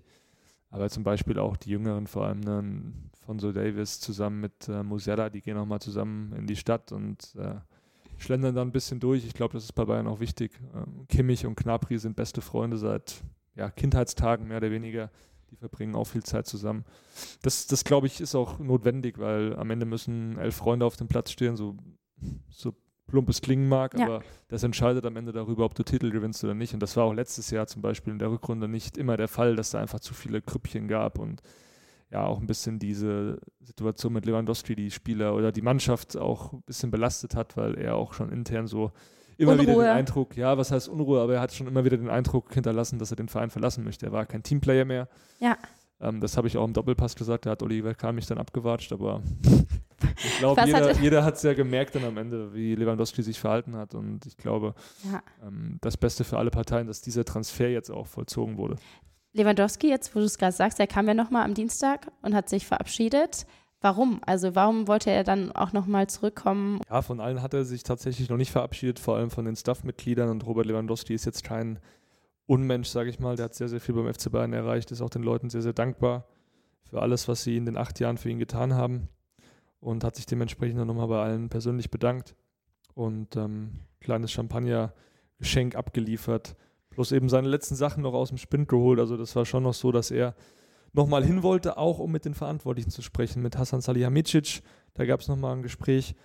Aber 0.76 0.90
zum 0.90 1.04
Beispiel 1.04 1.40
auch 1.40 1.56
die 1.56 1.70
Jüngeren, 1.70 2.06
vor 2.06 2.26
allem 2.26 2.42
ne, 2.42 2.92
Fonso 3.26 3.54
Davis 3.54 4.02
zusammen 4.02 4.42
mit 4.42 4.68
äh, 4.68 4.84
Musiala, 4.84 5.30
die 5.30 5.40
gehen 5.40 5.56
auch 5.56 5.66
mal 5.66 5.80
zusammen 5.80 6.34
in 6.34 6.48
die 6.48 6.58
Stadt 6.58 6.92
und 6.92 7.34
äh, 7.38 7.56
schlendern 8.18 8.56
da 8.56 8.62
ein 8.62 8.74
bisschen 8.74 9.00
durch. 9.00 9.26
Ich 9.26 9.34
glaube, 9.34 9.54
das 9.54 9.64
ist 9.64 9.72
bei 9.72 9.86
Bayern 9.86 10.06
auch 10.06 10.20
wichtig. 10.20 10.52
Ähm, 10.76 11.08
Kimmich 11.08 11.46
und 11.46 11.56
Knapri 11.56 11.98
sind 11.98 12.18
beste 12.18 12.42
Freunde 12.42 12.78
seit 12.78 13.24
ja, 13.56 13.72
Kindheitstagen 13.72 14.50
mehr 14.50 14.58
oder 14.58 14.70
weniger. 14.70 15.12
Die 15.50 15.56
verbringen 15.56 15.96
auch 15.96 16.08
viel 16.08 16.24
Zeit 16.24 16.46
zusammen. 16.46 16.84
Das, 17.42 17.68
das 17.68 17.86
glaube 17.86 18.08
ich, 18.08 18.20
ist 18.20 18.36
auch 18.36 18.60
notwendig, 18.60 19.18
weil 19.18 19.56
am 19.56 19.72
Ende 19.72 19.86
müssen 19.86 20.38
elf 20.38 20.58
Freunde 20.58 20.86
auf 20.86 20.98
dem 20.98 21.08
Platz 21.08 21.32
stehen, 21.32 21.56
so, 21.56 21.78
so 22.50 22.74
plump 23.08 23.30
es 23.30 23.42
klingen 23.42 23.68
mag, 23.68 23.98
ja. 23.98 24.06
aber 24.06 24.24
das 24.48 24.64
entscheidet 24.64 25.06
am 25.06 25.16
Ende 25.16 25.32
darüber, 25.32 25.66
ob 25.66 25.76
du 25.76 25.84
Titel 25.84 26.12
gewinnst 26.12 26.44
oder 26.44 26.54
nicht. 26.54 26.74
Und 26.74 26.82
das 26.82 26.98
war 26.98 27.06
auch 27.06 27.14
letztes 27.14 27.52
Jahr 27.52 27.68
zum 27.68 27.82
Beispiel 27.82 28.14
in 28.14 28.20
der 28.20 28.32
Rückrunde 28.32 28.68
nicht 28.68 28.98
immer 28.98 29.18
der 29.18 29.28
Fall, 29.28 29.56
dass 29.56 29.72
da 29.72 29.80
einfach 29.80 30.00
zu 30.00 30.14
viele 30.14 30.42
Krüppchen 30.42 30.88
gab 30.88 31.20
und 31.20 31.42
ja 32.12 32.26
auch 32.26 32.40
ein 32.40 32.48
bisschen 32.48 32.80
diese 32.80 33.40
Situation 33.60 34.14
mit 34.14 34.26
Lewandowski, 34.26 34.76
die 34.76 34.92
Spieler 34.92 35.36
oder 35.36 35.52
die 35.52 35.62
Mannschaft 35.62 36.18
auch 36.18 36.54
ein 36.54 36.62
bisschen 36.64 36.92
belastet 36.92 37.36
hat, 37.36 37.58
weil 37.58 37.76
er 37.76 37.96
auch 37.96 38.14
schon 38.14 38.32
intern 38.32 38.68
so 38.68 38.92
immer 39.38 39.54
Unruhe. 39.54 39.68
wieder 39.68 39.76
den 39.84 39.98
Eindruck, 39.98 40.38
ja, 40.38 40.58
was 40.58 40.72
heißt 40.72 40.88
Unruhe, 40.88 41.20
aber 41.20 41.36
er 41.36 41.42
hat 41.42 41.54
schon 41.54 41.68
immer 41.68 41.84
wieder 41.84 41.98
den 41.98 42.10
Eindruck 42.10 42.54
hinterlassen, 42.54 43.00
dass 43.00 43.12
er 43.12 43.18
den 43.18 43.28
Verein 43.28 43.50
verlassen 43.50 43.84
möchte. 43.84 44.06
Er 44.06 44.12
war 44.12 44.26
kein 44.26 44.44
Teamplayer 44.44 44.86
mehr. 44.86 45.10
Ja. 45.40 45.58
Ähm, 46.00 46.22
das 46.22 46.38
habe 46.38 46.48
ich 46.48 46.58
auch 46.58 46.66
im 46.66 46.74
Doppelpass 46.74 47.16
gesagt, 47.16 47.46
da 47.46 47.52
hat 47.52 47.64
Oliver 47.64 47.94
Kahn 47.94 48.16
mich 48.16 48.28
dann 48.28 48.38
abgewatscht, 48.38 48.94
aber 48.94 49.22
ich 50.24 50.40
glaube, 50.40 50.62
jeder, 50.66 50.92
jeder 51.00 51.24
hat 51.24 51.36
es 51.36 51.44
ja 51.44 51.54
gemerkt 51.54 51.96
dann 51.96 52.04
am 52.06 52.18
Ende, 52.18 52.54
wie 52.54 52.76
Lewandowski 52.76 53.24
sich 53.24 53.40
verhalten 53.40 53.76
hat 53.76 53.96
und 53.96 54.26
ich 54.26 54.38
glaube, 54.38 54.74
ja. 55.12 55.22
ähm, 55.46 55.78
das 55.82 55.98
Beste 55.98 56.24
für 56.24 56.38
alle 56.38 56.52
Parteien, 56.52 56.88
dass 56.88 57.02
dieser 57.02 57.26
Transfer 57.26 57.70
jetzt 57.70 57.90
auch 57.90 58.08
vollzogen 58.08 58.58
wurde. 58.58 58.76
Lewandowski, 59.34 59.90
jetzt 59.90 60.16
wo 60.16 60.20
du 60.20 60.26
es 60.26 60.38
gerade 60.38 60.54
sagst, 60.54 60.80
er 60.80 60.88
kam 60.88 61.08
ja 61.08 61.14
nochmal 61.14 61.44
am 61.44 61.54
Dienstag 61.54 62.12
und 62.22 62.34
hat 62.34 62.50
sich 62.50 62.66
verabschiedet. 62.66 63.46
Warum? 63.82 64.22
Also 64.26 64.56
warum 64.56 64.88
wollte 64.88 65.12
er 65.12 65.24
dann 65.24 65.52
auch 65.52 65.74
nochmal 65.74 66.08
zurückkommen? 66.08 66.80
Ja, 66.90 67.02
von 67.02 67.20
allen 67.20 67.42
hat 67.42 67.54
er 67.54 67.66
sich 67.66 67.84
tatsächlich 67.84 68.30
noch 68.30 68.38
nicht 68.38 68.52
verabschiedet, 68.52 69.00
vor 69.00 69.18
allem 69.18 69.30
von 69.30 69.46
den 69.46 69.56
Staff-Mitgliedern 69.56 70.30
und 70.30 70.46
Robert 70.46 70.66
Lewandowski 70.66 71.14
ist 71.14 71.26
jetzt 71.26 71.44
kein 71.44 71.80
Unmensch, 72.48 72.88
sage 72.88 73.10
ich 73.10 73.20
mal. 73.20 73.36
Der 73.36 73.46
hat 73.46 73.56
sehr, 73.56 73.68
sehr 73.68 73.82
viel 73.82 73.94
beim 73.94 74.12
FC 74.12 74.32
Bayern 74.32 74.54
erreicht, 74.54 74.92
ist 74.92 75.02
auch 75.02 75.10
den 75.10 75.24
Leuten 75.24 75.50
sehr, 75.50 75.62
sehr 75.62 75.74
dankbar 75.74 76.26
für 76.90 77.02
alles, 77.02 77.28
was 77.28 77.44
sie 77.44 77.58
in 77.58 77.66
den 77.66 77.78
acht 77.78 78.00
Jahren 78.00 78.18
für 78.18 78.30
ihn 78.30 78.40
getan 78.40 78.74
haben 78.74 79.10
und 79.86 80.04
hat 80.04 80.16
sich 80.16 80.26
dementsprechend 80.26 80.80
dann 80.80 80.88
nochmal 80.88 81.08
bei 81.08 81.22
allen 81.22 81.48
persönlich 81.48 81.92
bedankt 81.92 82.36
und 82.96 83.36
ähm, 83.36 83.82
kleines 84.00 84.32
Champagner-Geschenk 84.32 85.76
abgeliefert. 85.76 86.56
Plus 86.90 87.12
eben 87.12 87.30
seine 87.30 87.48
letzten 87.48 87.76
Sachen 87.76 88.02
noch 88.02 88.16
aus 88.16 88.30
dem 88.30 88.40
Spind 88.40 88.68
geholt. 88.68 89.00
Also 89.00 89.16
das 89.16 89.36
war 89.36 89.46
schon 89.46 89.62
noch 89.62 89.76
so, 89.76 89.92
dass 89.92 90.10
er 90.10 90.34
nochmal 90.92 91.24
hin 91.24 91.44
wollte, 91.44 91.78
auch 91.78 92.00
um 92.00 92.12
mit 92.12 92.26
den 92.26 92.34
Verantwortlichen 92.34 92.90
zu 92.90 93.04
sprechen, 93.04 93.44
mit 93.44 93.60
Hasan 93.60 93.82
Salihamidzic. 93.82 94.64
Da 94.96 95.06
gab 95.06 95.20
es 95.20 95.28
nochmal 95.28 95.56
ein 95.56 95.62
Gespräch 95.62 96.16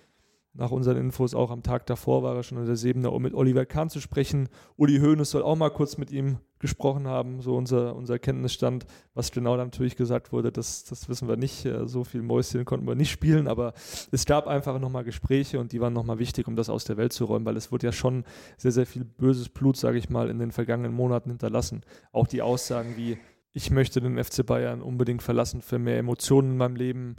nach 0.53 0.71
unseren 0.71 0.97
Infos 0.97 1.33
auch 1.33 1.49
am 1.49 1.63
Tag 1.63 1.85
davor 1.85 2.23
war 2.23 2.35
er 2.35 2.43
schon 2.43 2.57
in 2.57 2.65
der 2.65 2.75
Sebener, 2.75 3.13
um 3.13 3.21
mit 3.21 3.33
Oliver 3.33 3.65
Kahn 3.65 3.89
zu 3.89 4.01
sprechen. 4.01 4.49
Uli 4.75 4.99
Hoeneß 4.99 5.31
soll 5.31 5.43
auch 5.43 5.55
mal 5.55 5.69
kurz 5.69 5.97
mit 5.97 6.11
ihm 6.11 6.39
gesprochen 6.59 7.07
haben, 7.07 7.41
so 7.41 7.55
unser, 7.55 7.95
unser 7.95 8.19
Kenntnisstand. 8.19 8.85
Was 9.13 9.31
genau 9.31 9.55
natürlich 9.55 9.95
gesagt 9.95 10.33
wurde, 10.33 10.51
das, 10.51 10.83
das 10.83 11.07
wissen 11.07 11.29
wir 11.29 11.37
nicht. 11.37 11.65
Äh, 11.65 11.87
so 11.87 12.03
viel 12.03 12.21
Mäuschen 12.21 12.65
konnten 12.65 12.85
wir 12.85 12.95
nicht 12.95 13.11
spielen, 13.11 13.47
aber 13.47 13.73
es 14.11 14.25
gab 14.25 14.47
einfach 14.47 14.77
nochmal 14.79 15.05
Gespräche 15.05 15.59
und 15.59 15.71
die 15.71 15.79
waren 15.79 15.93
nochmal 15.93 16.19
wichtig, 16.19 16.47
um 16.47 16.55
das 16.55 16.69
aus 16.69 16.83
der 16.83 16.97
Welt 16.97 17.13
zu 17.13 17.25
räumen, 17.25 17.45
weil 17.45 17.57
es 17.57 17.71
wurde 17.71 17.87
ja 17.87 17.93
schon 17.93 18.25
sehr, 18.57 18.71
sehr 18.71 18.85
viel 18.85 19.05
böses 19.05 19.47
Blut, 19.47 19.77
sage 19.77 19.97
ich 19.97 20.09
mal, 20.09 20.29
in 20.29 20.39
den 20.39 20.51
vergangenen 20.51 20.93
Monaten 20.93 21.29
hinterlassen. 21.29 21.81
Auch 22.11 22.27
die 22.27 22.41
Aussagen 22.41 22.97
wie, 22.97 23.17
ich 23.53 23.71
möchte 23.71 24.01
den 24.01 24.21
FC 24.21 24.45
Bayern 24.45 24.81
unbedingt 24.81 25.23
verlassen 25.23 25.61
für 25.61 25.79
mehr 25.79 25.97
Emotionen 25.97 26.51
in 26.51 26.57
meinem 26.57 26.75
Leben 26.75 27.15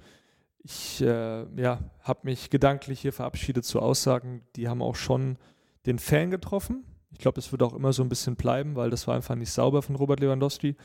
ich 0.65 1.01
äh, 1.01 1.45
ja, 1.61 1.81
habe 2.01 2.21
mich 2.23 2.51
gedanklich 2.51 3.01
hier 3.01 3.13
verabschiedet 3.13 3.65
zu 3.65 3.81
Aussagen, 3.81 4.43
die 4.57 4.69
haben 4.69 4.83
auch 4.83 4.97
schon 4.97 5.37
den 5.87 5.99
Fan 5.99 6.31
getroffen. 6.31 6.85
Ich 7.13 7.19
glaube, 7.19 7.41
es 7.41 7.53
wird 7.53 7.63
auch 7.63 7.75
immer 7.75 7.93
so 7.93 8.03
ein 8.03 8.09
bisschen 8.09 8.37
bleiben, 8.37 8.77
weil 8.77 8.91
das 8.91 9.07
war 9.07 9.15
einfach 9.15 9.35
nicht 9.35 9.51
sauber 9.51 9.83
von 9.83 9.97
Robert 9.97 10.21
Lewandowski. 10.21 10.77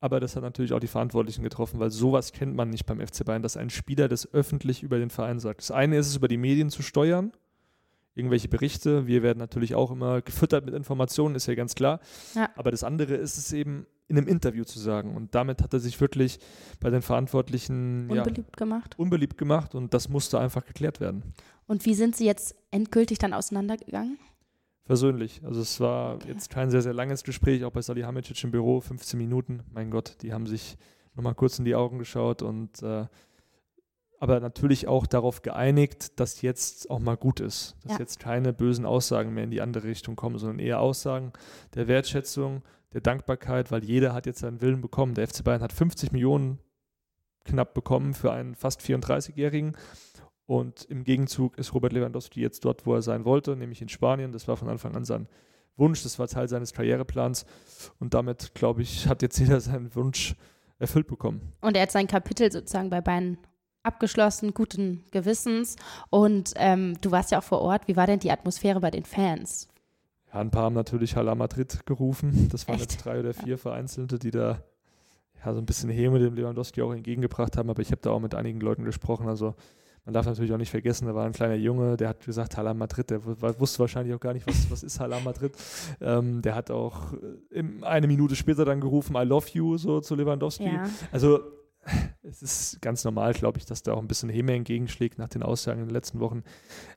Aber 0.00 0.18
das 0.18 0.34
hat 0.34 0.42
natürlich 0.42 0.72
auch 0.72 0.80
die 0.80 0.88
Verantwortlichen 0.88 1.44
getroffen, 1.44 1.78
weil 1.78 1.90
sowas 1.90 2.32
kennt 2.32 2.56
man 2.56 2.70
nicht 2.70 2.86
beim 2.86 3.00
FC 3.00 3.24
Bayern, 3.24 3.42
dass 3.42 3.56
ein 3.56 3.70
Spieler 3.70 4.08
das 4.08 4.32
öffentlich 4.32 4.82
über 4.82 4.98
den 4.98 5.10
Verein 5.10 5.38
sagt. 5.38 5.60
Das 5.60 5.70
eine 5.70 5.96
ist 5.96 6.08
es, 6.08 6.16
über 6.16 6.26
die 6.26 6.38
Medien 6.38 6.70
zu 6.70 6.82
steuern, 6.82 7.30
irgendwelche 8.16 8.48
Berichte. 8.48 9.06
Wir 9.06 9.22
werden 9.22 9.38
natürlich 9.38 9.76
auch 9.76 9.92
immer 9.92 10.20
gefüttert 10.22 10.64
mit 10.64 10.74
Informationen, 10.74 11.36
ist 11.36 11.46
ja 11.46 11.54
ganz 11.54 11.76
klar. 11.76 12.00
Ja. 12.34 12.50
Aber 12.56 12.72
das 12.72 12.82
andere 12.82 13.14
ist 13.14 13.38
es 13.38 13.52
eben, 13.52 13.86
in 14.12 14.18
einem 14.18 14.28
Interview 14.28 14.64
zu 14.64 14.78
sagen. 14.78 15.16
Und 15.16 15.34
damit 15.34 15.62
hat 15.62 15.72
er 15.72 15.80
sich 15.80 15.98
wirklich 15.98 16.38
bei 16.80 16.90
den 16.90 17.00
Verantwortlichen 17.00 18.10
unbeliebt 18.10 18.50
ja, 18.50 18.56
gemacht. 18.56 18.98
Unbeliebt 18.98 19.38
gemacht 19.38 19.74
und 19.74 19.94
das 19.94 20.10
musste 20.10 20.38
einfach 20.38 20.66
geklärt 20.66 21.00
werden. 21.00 21.32
Und 21.66 21.86
wie 21.86 21.94
sind 21.94 22.14
Sie 22.14 22.26
jetzt 22.26 22.54
endgültig 22.70 23.18
dann 23.18 23.32
auseinandergegangen? 23.32 24.18
Persönlich. 24.84 25.40
Also 25.44 25.62
es 25.62 25.80
war 25.80 26.16
okay. 26.16 26.28
jetzt 26.28 26.50
kein 26.50 26.70
sehr, 26.70 26.82
sehr 26.82 26.92
langes 26.92 27.24
Gespräch, 27.24 27.64
auch 27.64 27.70
bei 27.70 27.80
Salihamidzic 27.80 28.44
im 28.44 28.50
Büro, 28.50 28.82
15 28.82 29.18
Minuten. 29.18 29.62
Mein 29.72 29.90
Gott, 29.90 30.18
die 30.20 30.34
haben 30.34 30.46
sich 30.46 30.76
nochmal 31.14 31.34
kurz 31.34 31.58
in 31.58 31.64
die 31.64 31.74
Augen 31.74 31.98
geschaut 31.98 32.42
und 32.42 32.82
äh, 32.82 33.06
aber 34.18 34.40
natürlich 34.40 34.88
auch 34.88 35.06
darauf 35.06 35.40
geeinigt, 35.40 36.20
dass 36.20 36.42
jetzt 36.42 36.90
auch 36.90 37.00
mal 37.00 37.16
gut 37.16 37.40
ist. 37.40 37.76
Dass 37.82 37.92
ja. 37.92 37.98
jetzt 38.00 38.18
keine 38.18 38.52
bösen 38.52 38.84
Aussagen 38.84 39.32
mehr 39.32 39.44
in 39.44 39.50
die 39.50 39.62
andere 39.62 39.84
Richtung 39.88 40.16
kommen, 40.16 40.38
sondern 40.38 40.58
eher 40.58 40.80
Aussagen 40.80 41.32
der 41.74 41.88
Wertschätzung, 41.88 42.62
der 42.92 43.00
Dankbarkeit, 43.00 43.70
weil 43.70 43.84
jeder 43.84 44.14
hat 44.14 44.26
jetzt 44.26 44.40
seinen 44.40 44.60
Willen 44.60 44.80
bekommen. 44.80 45.14
Der 45.14 45.26
FC 45.26 45.44
Bayern 45.44 45.62
hat 45.62 45.72
50 45.72 46.12
Millionen 46.12 46.58
knapp 47.44 47.74
bekommen 47.74 48.14
für 48.14 48.32
einen 48.32 48.54
fast 48.54 48.80
34-Jährigen. 48.80 49.76
Und 50.46 50.84
im 50.84 51.04
Gegenzug 51.04 51.56
ist 51.56 51.72
Robert 51.72 51.92
Lewandowski 51.92 52.40
jetzt 52.40 52.64
dort, 52.64 52.84
wo 52.84 52.94
er 52.94 53.02
sein 53.02 53.24
wollte, 53.24 53.56
nämlich 53.56 53.80
in 53.80 53.88
Spanien. 53.88 54.32
Das 54.32 54.48
war 54.48 54.56
von 54.56 54.68
Anfang 54.68 54.94
an 54.96 55.04
sein 55.04 55.28
Wunsch, 55.76 56.02
das 56.02 56.18
war 56.18 56.28
Teil 56.28 56.48
seines 56.48 56.72
Karriereplans. 56.72 57.46
Und 57.98 58.14
damit, 58.14 58.54
glaube 58.54 58.82
ich, 58.82 59.08
hat 59.08 59.22
jetzt 59.22 59.38
jeder 59.38 59.60
seinen 59.60 59.94
Wunsch 59.94 60.34
erfüllt 60.78 61.06
bekommen. 61.06 61.52
Und 61.60 61.76
er 61.76 61.82
hat 61.82 61.92
sein 61.92 62.06
Kapitel 62.06 62.50
sozusagen 62.50 62.90
bei 62.90 63.00
Bayern 63.00 63.38
abgeschlossen, 63.82 64.52
guten 64.52 65.04
Gewissens. 65.10 65.76
Und 66.10 66.52
ähm, 66.56 67.00
du 67.00 67.10
warst 67.10 67.30
ja 67.30 67.38
auch 67.38 67.44
vor 67.44 67.60
Ort. 67.62 67.88
Wie 67.88 67.96
war 67.96 68.06
denn 68.06 68.18
die 68.18 68.30
Atmosphäre 68.30 68.80
bei 68.80 68.90
den 68.90 69.04
Fans? 69.04 69.68
Ja, 70.32 70.40
ein 70.40 70.50
paar 70.50 70.64
haben 70.64 70.74
natürlich 70.74 71.16
Hala 71.16 71.34
Madrid 71.34 71.84
gerufen. 71.86 72.48
Das 72.50 72.66
waren 72.68 72.76
Echt? 72.76 72.92
jetzt 72.92 73.04
drei 73.04 73.20
oder 73.20 73.34
vier 73.34 73.58
Vereinzelte, 73.58 74.18
die 74.18 74.30
da 74.30 74.62
ja, 75.44 75.52
so 75.52 75.58
ein 75.58 75.66
bisschen 75.66 75.90
Häme 75.90 76.18
dem 76.18 76.34
Lewandowski 76.34 76.82
auch 76.82 76.92
entgegengebracht 76.92 77.56
haben. 77.56 77.70
Aber 77.70 77.82
ich 77.82 77.90
habe 77.90 78.00
da 78.00 78.10
auch 78.10 78.20
mit 78.20 78.34
einigen 78.34 78.60
Leuten 78.60 78.84
gesprochen. 78.84 79.28
Also 79.28 79.54
man 80.04 80.14
darf 80.14 80.26
natürlich 80.26 80.52
auch 80.52 80.58
nicht 80.58 80.70
vergessen, 80.70 81.06
da 81.06 81.14
war 81.14 81.26
ein 81.26 81.32
kleiner 81.32 81.54
Junge, 81.54 81.96
der 81.96 82.08
hat 82.08 82.24
gesagt, 82.24 82.56
Hala 82.56 82.74
Madrid, 82.74 83.10
der 83.10 83.24
wusste 83.24 83.78
wahrscheinlich 83.78 84.12
auch 84.14 84.20
gar 84.20 84.32
nicht, 84.32 84.46
was, 84.48 84.68
was 84.70 84.82
ist 84.82 84.98
Hala 84.98 85.20
Madrid. 85.20 85.52
Ähm, 86.00 86.42
der 86.42 86.56
hat 86.56 86.70
auch 86.70 87.12
äh, 87.52 87.62
eine 87.82 88.08
Minute 88.08 88.34
später 88.34 88.64
dann 88.64 88.80
gerufen, 88.80 89.14
I 89.14 89.24
love 89.24 89.46
you, 89.52 89.76
so 89.76 90.00
zu 90.00 90.16
Lewandowski. 90.16 90.64
Ja. 90.64 90.88
Also 91.12 91.40
es 92.22 92.42
ist 92.42 92.82
ganz 92.82 93.04
normal, 93.04 93.32
glaube 93.32 93.58
ich, 93.58 93.64
dass 93.64 93.82
da 93.82 93.92
auch 93.92 94.00
ein 94.00 94.08
bisschen 94.08 94.28
Häme 94.28 94.54
entgegenschlägt 94.54 95.18
nach 95.18 95.28
den 95.28 95.42
Aussagen 95.42 95.80
in 95.80 95.86
den 95.86 95.94
letzten 95.94 96.20
Wochen. 96.20 96.42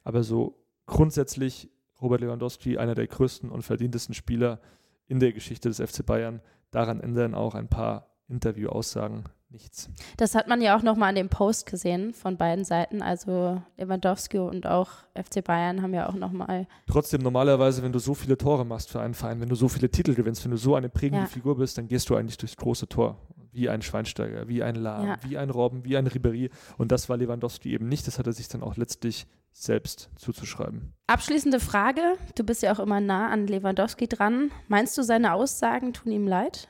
Aber 0.03 0.23
so 0.23 0.63
grundsätzlich 0.87 1.69
Robert 2.01 2.21
Lewandowski 2.21 2.77
einer 2.77 2.95
der 2.95 3.07
größten 3.07 3.49
und 3.49 3.63
verdientesten 3.63 4.13
Spieler 4.13 4.59
in 5.07 5.19
der 5.19 5.33
Geschichte 5.33 5.69
des 5.69 5.79
FC 5.79 6.05
Bayern. 6.05 6.41
Daran 6.71 6.99
ändern 6.99 7.35
auch 7.35 7.55
ein 7.55 7.67
paar 7.67 8.07
Interviewaussagen 8.27 9.25
nichts. 9.55 9.89
Das 10.17 10.35
hat 10.35 10.47
man 10.47 10.61
ja 10.61 10.77
auch 10.77 10.83
nochmal 10.83 11.09
an 11.09 11.15
dem 11.15 11.29
Post 11.29 11.65
gesehen 11.65 12.13
von 12.13 12.37
beiden 12.37 12.65
Seiten. 12.65 13.01
Also 13.01 13.61
Lewandowski 13.77 14.37
und 14.37 14.67
auch 14.67 14.89
FC 15.13 15.43
Bayern 15.43 15.81
haben 15.81 15.93
ja 15.93 16.09
auch 16.09 16.15
nochmal. 16.15 16.67
Trotzdem, 16.87 17.21
normalerweise, 17.21 17.81
wenn 17.81 17.91
du 17.91 17.99
so 17.99 18.13
viele 18.13 18.37
Tore 18.37 18.65
machst 18.65 18.91
für 18.91 18.99
einen 18.99 19.13
Verein, 19.13 19.41
wenn 19.41 19.49
du 19.49 19.55
so 19.55 19.67
viele 19.67 19.89
Titel 19.89 20.13
gewinnst, 20.13 20.43
wenn 20.43 20.51
du 20.51 20.57
so 20.57 20.75
eine 20.75 20.89
prägende 20.89 21.23
ja. 21.23 21.29
Figur 21.29 21.57
bist, 21.57 21.77
dann 21.77 21.87
gehst 21.87 22.09
du 22.09 22.15
eigentlich 22.15 22.37
durchs 22.37 22.57
große 22.57 22.87
Tor. 22.87 23.17
Wie 23.51 23.69
ein 23.69 23.81
Schweinsteiger, 23.81 24.49
wie 24.49 24.63
ein 24.63 24.75
Lahm, 24.75 25.07
ja. 25.07 25.17
wie 25.21 25.37
ein 25.37 25.49
Robben, 25.49 25.85
wie 25.85 25.95
ein 25.95 26.07
Ribéry. 26.07 26.51
Und 26.77 26.91
das 26.91 27.07
war 27.07 27.15
Lewandowski 27.15 27.71
eben 27.71 27.87
nicht. 27.87 28.05
Das 28.05 28.19
hat 28.19 28.27
er 28.27 28.33
sich 28.33 28.49
dann 28.49 28.61
auch 28.61 28.75
letztlich 28.75 29.27
selbst 29.55 30.09
zuzuschreiben. 30.17 30.93
Abschließende 31.07 31.59
Frage. 31.59 32.01
Du 32.35 32.43
bist 32.43 32.61
ja 32.61 32.73
auch 32.73 32.79
immer 32.79 32.99
nah 32.99 33.29
an 33.29 33.47
Lewandowski 33.47 34.07
dran. 34.07 34.51
Meinst 34.67 34.97
du, 34.97 35.01
seine 35.01 35.33
Aussagen 35.33 35.93
tun 35.93 36.11
ihm 36.11 36.27
leid? 36.27 36.67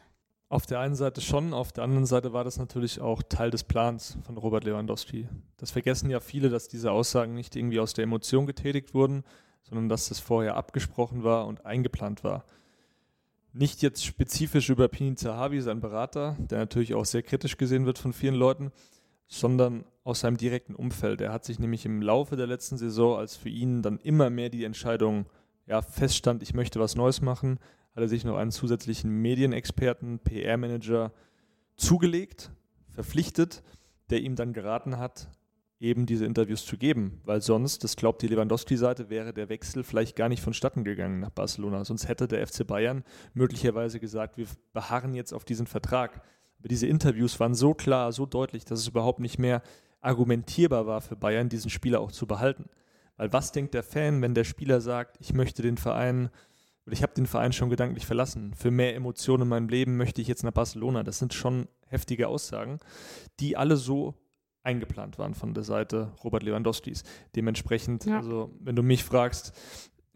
Auf 0.50 0.68
der 0.68 0.80
einen 0.80 0.96
Seite 0.96 1.22
schon, 1.22 1.54
auf 1.54 1.72
der 1.72 1.84
anderen 1.84 2.06
Seite 2.06 2.32
war 2.32 2.44
das 2.44 2.58
natürlich 2.58 3.02
auch 3.02 3.24
Teil 3.24 3.50
des 3.50 3.64
Plans 3.64 4.20
von 4.24 4.38
Robert 4.38 4.64
Lewandowski. 4.64 5.28
Das 5.58 5.72
vergessen 5.72 6.12
ja 6.12 6.20
viele, 6.20 6.50
dass 6.50 6.68
diese 6.68 6.92
Aussagen 6.92 7.34
nicht 7.34 7.56
irgendwie 7.56 7.80
aus 7.80 7.94
der 7.94 8.04
Emotion 8.04 8.46
getätigt 8.46 8.94
wurden, 8.94 9.24
sondern 9.64 9.90
dass 9.90 10.10
das 10.10 10.20
vorher 10.20 10.56
abgesprochen 10.56 11.24
war 11.24 11.48
und 11.48 11.66
eingeplant 11.66 12.24
war. 12.24 12.46
Nicht 13.52 13.82
jetzt 13.82 14.06
spezifisch 14.06 14.70
über 14.70 14.88
Pini 14.88 15.16
Zahavi, 15.16 15.60
sein 15.62 15.80
Berater, 15.80 16.38
der 16.40 16.60
natürlich 16.60 16.94
auch 16.94 17.06
sehr 17.06 17.24
kritisch 17.24 17.58
gesehen 17.58 17.88
wird 17.88 17.98
von 17.98 18.14
vielen 18.14 18.36
Leuten, 18.36 18.72
sondern 19.28 19.86
aus 20.04 20.20
seinem 20.20 20.38
direkten 20.38 20.76
Umfeld. 20.76 21.22
Er 21.22 21.34
hat 21.34 21.46
sich 21.46 21.60
nämlich 21.60 21.86
im 21.86 22.02
Laufe 22.02 22.36
der 22.36 22.48
letzten 22.48 22.78
Saison, 22.78 23.18
als 23.18 23.36
für 23.36 23.50
ihn 23.50 23.82
dann 23.82 24.00
immer 24.00 24.30
mehr 24.30 24.50
die 24.50 24.64
Entscheidung 24.64 25.26
ja, 25.66 25.82
feststand, 25.82 26.44
ich 26.44 26.54
möchte 26.54 26.80
was 26.80 26.96
Neues 26.96 27.22
machen, 27.22 27.60
hat 27.96 28.04
er 28.04 28.08
sich 28.08 28.24
noch 28.24 28.38
einen 28.38 28.52
zusätzlichen 28.52 29.10
Medienexperten, 29.10 30.20
PR-Manager 30.20 31.12
zugelegt, 31.76 32.52
verpflichtet, 32.90 33.64
der 34.10 34.22
ihm 34.22 34.36
dann 34.36 34.54
geraten 34.54 34.98
hat, 34.98 35.28
eben 35.80 36.06
diese 36.06 36.26
Interviews 36.26 36.66
zu 36.66 36.78
geben, 36.78 37.22
weil 37.26 37.42
sonst, 37.42 37.84
das 37.84 37.96
glaubt 37.96 38.22
die 38.22 38.28
Lewandowski-Seite, 38.28 39.10
wäre 39.10 39.34
der 39.34 39.50
Wechsel 39.50 39.84
vielleicht 39.84 40.16
gar 40.16 40.30
nicht 40.30 40.42
vonstatten 40.42 40.84
gegangen 40.84 41.20
nach 41.20 41.32
Barcelona. 41.32 41.84
Sonst 41.84 42.08
hätte 42.08 42.28
der 42.28 42.46
FC 42.46 42.66
Bayern 42.66 43.04
möglicherweise 43.34 44.00
gesagt, 44.00 44.38
wir 44.38 44.48
beharren 44.74 45.14
jetzt 45.14 45.34
auf 45.34 45.44
diesen 45.44 45.68
Vertrag. 45.68 46.22
Aber 46.66 46.70
diese 46.70 46.88
Interviews 46.88 47.40
waren 47.40 47.54
so 47.54 47.76
klar, 47.76 48.12
so 48.12 48.26
deutlich, 48.26 48.66
dass 48.66 48.80
es 48.80 48.88
überhaupt 48.88 49.20
nicht 49.20 49.38
mehr 49.38 49.62
argumentierbar 50.02 50.88
war 50.88 51.00
für 51.00 51.16
Bayern, 51.16 51.48
diesen 51.48 51.70
Spieler 51.70 52.00
auch 52.00 52.12
zu 52.12 52.26
behalten. 52.26 52.72
Weil 53.18 53.32
was 53.32 53.52
denkt 53.52 53.76
der 53.76 53.84
Fan, 53.84 54.20
wenn 54.24 54.34
der 54.34 54.46
Spieler 54.46 54.82
sagt, 54.82 55.18
ich 55.20 55.32
möchte 55.32 55.62
den 55.62 55.78
Verein 55.78 56.32
oder 56.88 56.94
ich 56.94 57.04
habe 57.04 57.14
den 57.14 57.28
Verein 57.28 57.54
schon 57.54 57.70
gedanklich 57.70 58.08
verlassen. 58.08 58.56
Für 58.56 58.72
mehr 58.72 58.96
Emotionen 58.96 59.44
in 59.44 59.50
meinem 59.50 59.70
Leben 59.70 59.96
möchte 59.96 60.24
ich 60.24 60.28
jetzt 60.28 60.44
nach 60.44 60.54
Barcelona. 60.54 61.04
Das 61.04 61.20
sind 61.20 61.36
schon 61.36 61.68
heftige 61.86 62.30
Aussagen, 62.30 62.80
die 63.40 63.56
alle 63.56 63.78
so 63.78 64.16
eingeplant 64.64 65.20
waren 65.20 65.36
von 65.36 65.54
der 65.54 65.64
Seite 65.64 66.14
Robert 66.24 66.42
Lewandowskis. 66.42 67.04
Dementsprechend, 67.36 68.06
ja. 68.06 68.18
also 68.18 68.56
wenn 68.60 68.76
du 68.76 68.82
mich 68.82 69.04
fragst, 69.04 69.54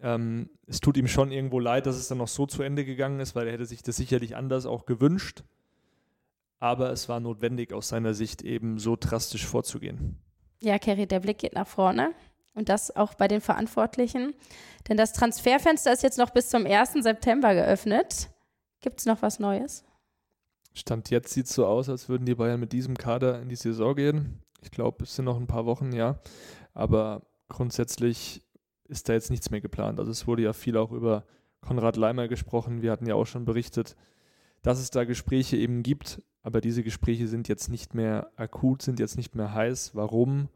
ähm, 0.02 0.50
es 0.66 0.80
tut 0.80 0.98
ihm 0.98 1.08
schon 1.08 1.32
irgendwo 1.32 1.60
leid, 1.60 1.86
dass 1.86 1.96
es 1.96 2.08
dann 2.08 2.18
noch 2.18 2.28
so 2.28 2.48
zu 2.48 2.64
Ende 2.64 2.86
gegangen 2.86 3.20
ist, 3.20 3.36
weil 3.36 3.46
er 3.46 3.54
hätte 3.54 3.68
sich 3.68 3.84
das 3.84 3.98
sicherlich 3.98 4.36
anders 4.36 4.66
auch 4.66 4.88
gewünscht. 4.88 5.44
Aber 6.60 6.92
es 6.92 7.08
war 7.08 7.20
notwendig 7.20 7.74
aus 7.74 7.90
seiner 7.90 8.14
Sicht 8.14 8.42
eben 8.42 8.80
so 8.80 8.98
drastisch 9.00 9.46
vorzugehen. 9.46 10.18
Ja, 10.62 10.78
Kerry, 10.78 11.08
der 11.08 11.22
Blick 11.22 11.38
geht 11.38 11.54
nach 11.54 11.68
vorne. 11.68 12.12
Und 12.54 12.68
das 12.68 12.94
auch 12.96 13.14
bei 13.14 13.28
den 13.28 13.40
Verantwortlichen. 13.40 14.34
Denn 14.88 14.98
das 14.98 15.14
Transferfenster 15.14 15.94
ist 15.94 16.04
jetzt 16.04 16.18
noch 16.18 16.32
bis 16.32 16.50
zum 16.50 16.66
1. 16.66 16.94
September 17.04 17.54
geöffnet. 17.54 18.30
Gibt 18.82 19.00
es 19.00 19.06
noch 19.06 19.22
was 19.22 19.40
Neues? 19.40 19.86
Stand 20.74 21.10
jetzt 21.10 21.34
sieht 21.34 21.46
es 21.46 21.54
so 21.54 21.66
aus, 21.66 21.90
als 21.90 22.10
würden 22.10 22.26
die 22.26 22.36
Bayern 22.36 22.60
mit 22.60 22.74
diesem 22.74 22.98
Kader 22.98 23.42
in 23.42 23.50
die 23.50 23.56
Saison 23.56 23.96
gehen. 23.96 24.44
Ich 24.62 24.72
glaube, 24.72 25.04
es 25.04 25.16
sind 25.16 25.26
noch 25.26 25.38
ein 25.38 25.48
paar 25.48 25.66
Wochen, 25.66 25.94
ja. 25.94 26.20
Aber 26.74 27.24
grundsätzlich 27.48 28.42
ist 28.86 29.08
da 29.08 29.14
jetzt 29.14 29.30
nichts 29.30 29.52
mehr 29.52 29.62
geplant. 29.62 30.00
Also 30.00 30.12
es 30.12 30.28
wurde 30.28 30.44
ja 30.44 30.54
viel 30.54 30.78
auch 30.78 30.92
über 30.92 31.26
Konrad 31.62 31.98
Leimer 31.98 32.28
gesprochen. 32.28 32.82
Wir 32.82 32.92
hatten 32.92 33.08
ja 33.08 33.16
auch 33.16 33.26
schon 33.26 33.46
berichtet, 33.46 33.96
dass 34.62 34.80
es 34.80 34.92
da 34.92 35.04
Gespräche 35.04 35.58
eben 35.58 35.84
gibt. 35.84 36.22
Aber 36.42 36.62
diese 36.62 36.84
Gespräche 36.84 37.28
sind 37.28 37.48
jetzt 37.48 37.70
nicht 37.70 37.94
mehr 37.94 38.32
akut, 38.36 38.82
sind 38.82 39.00
jetzt 39.00 39.18
nicht 39.18 39.36
mehr 39.36 39.54
heiß. 39.54 39.96
Warum? 39.96 40.50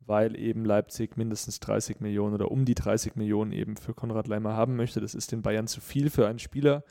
Weil 0.00 0.38
eben 0.38 0.64
Leipzig 0.64 1.16
mindestens 1.16 1.60
30 1.60 2.00
Millionen 2.00 2.34
oder 2.34 2.50
um 2.50 2.64
die 2.64 2.74
30 2.74 3.16
Millionen 3.16 3.52
eben 3.52 3.76
für 3.76 3.94
Konrad 3.94 4.28
Leimer 4.28 4.54
haben 4.54 4.76
möchte. 4.76 5.00
Das 5.00 5.14
ist 5.14 5.32
den 5.32 5.42
Bayern 5.42 5.66
zu 5.66 5.80
viel 5.80 6.10
für 6.10 6.26
einen 6.26 6.38
Spieler 6.38 6.84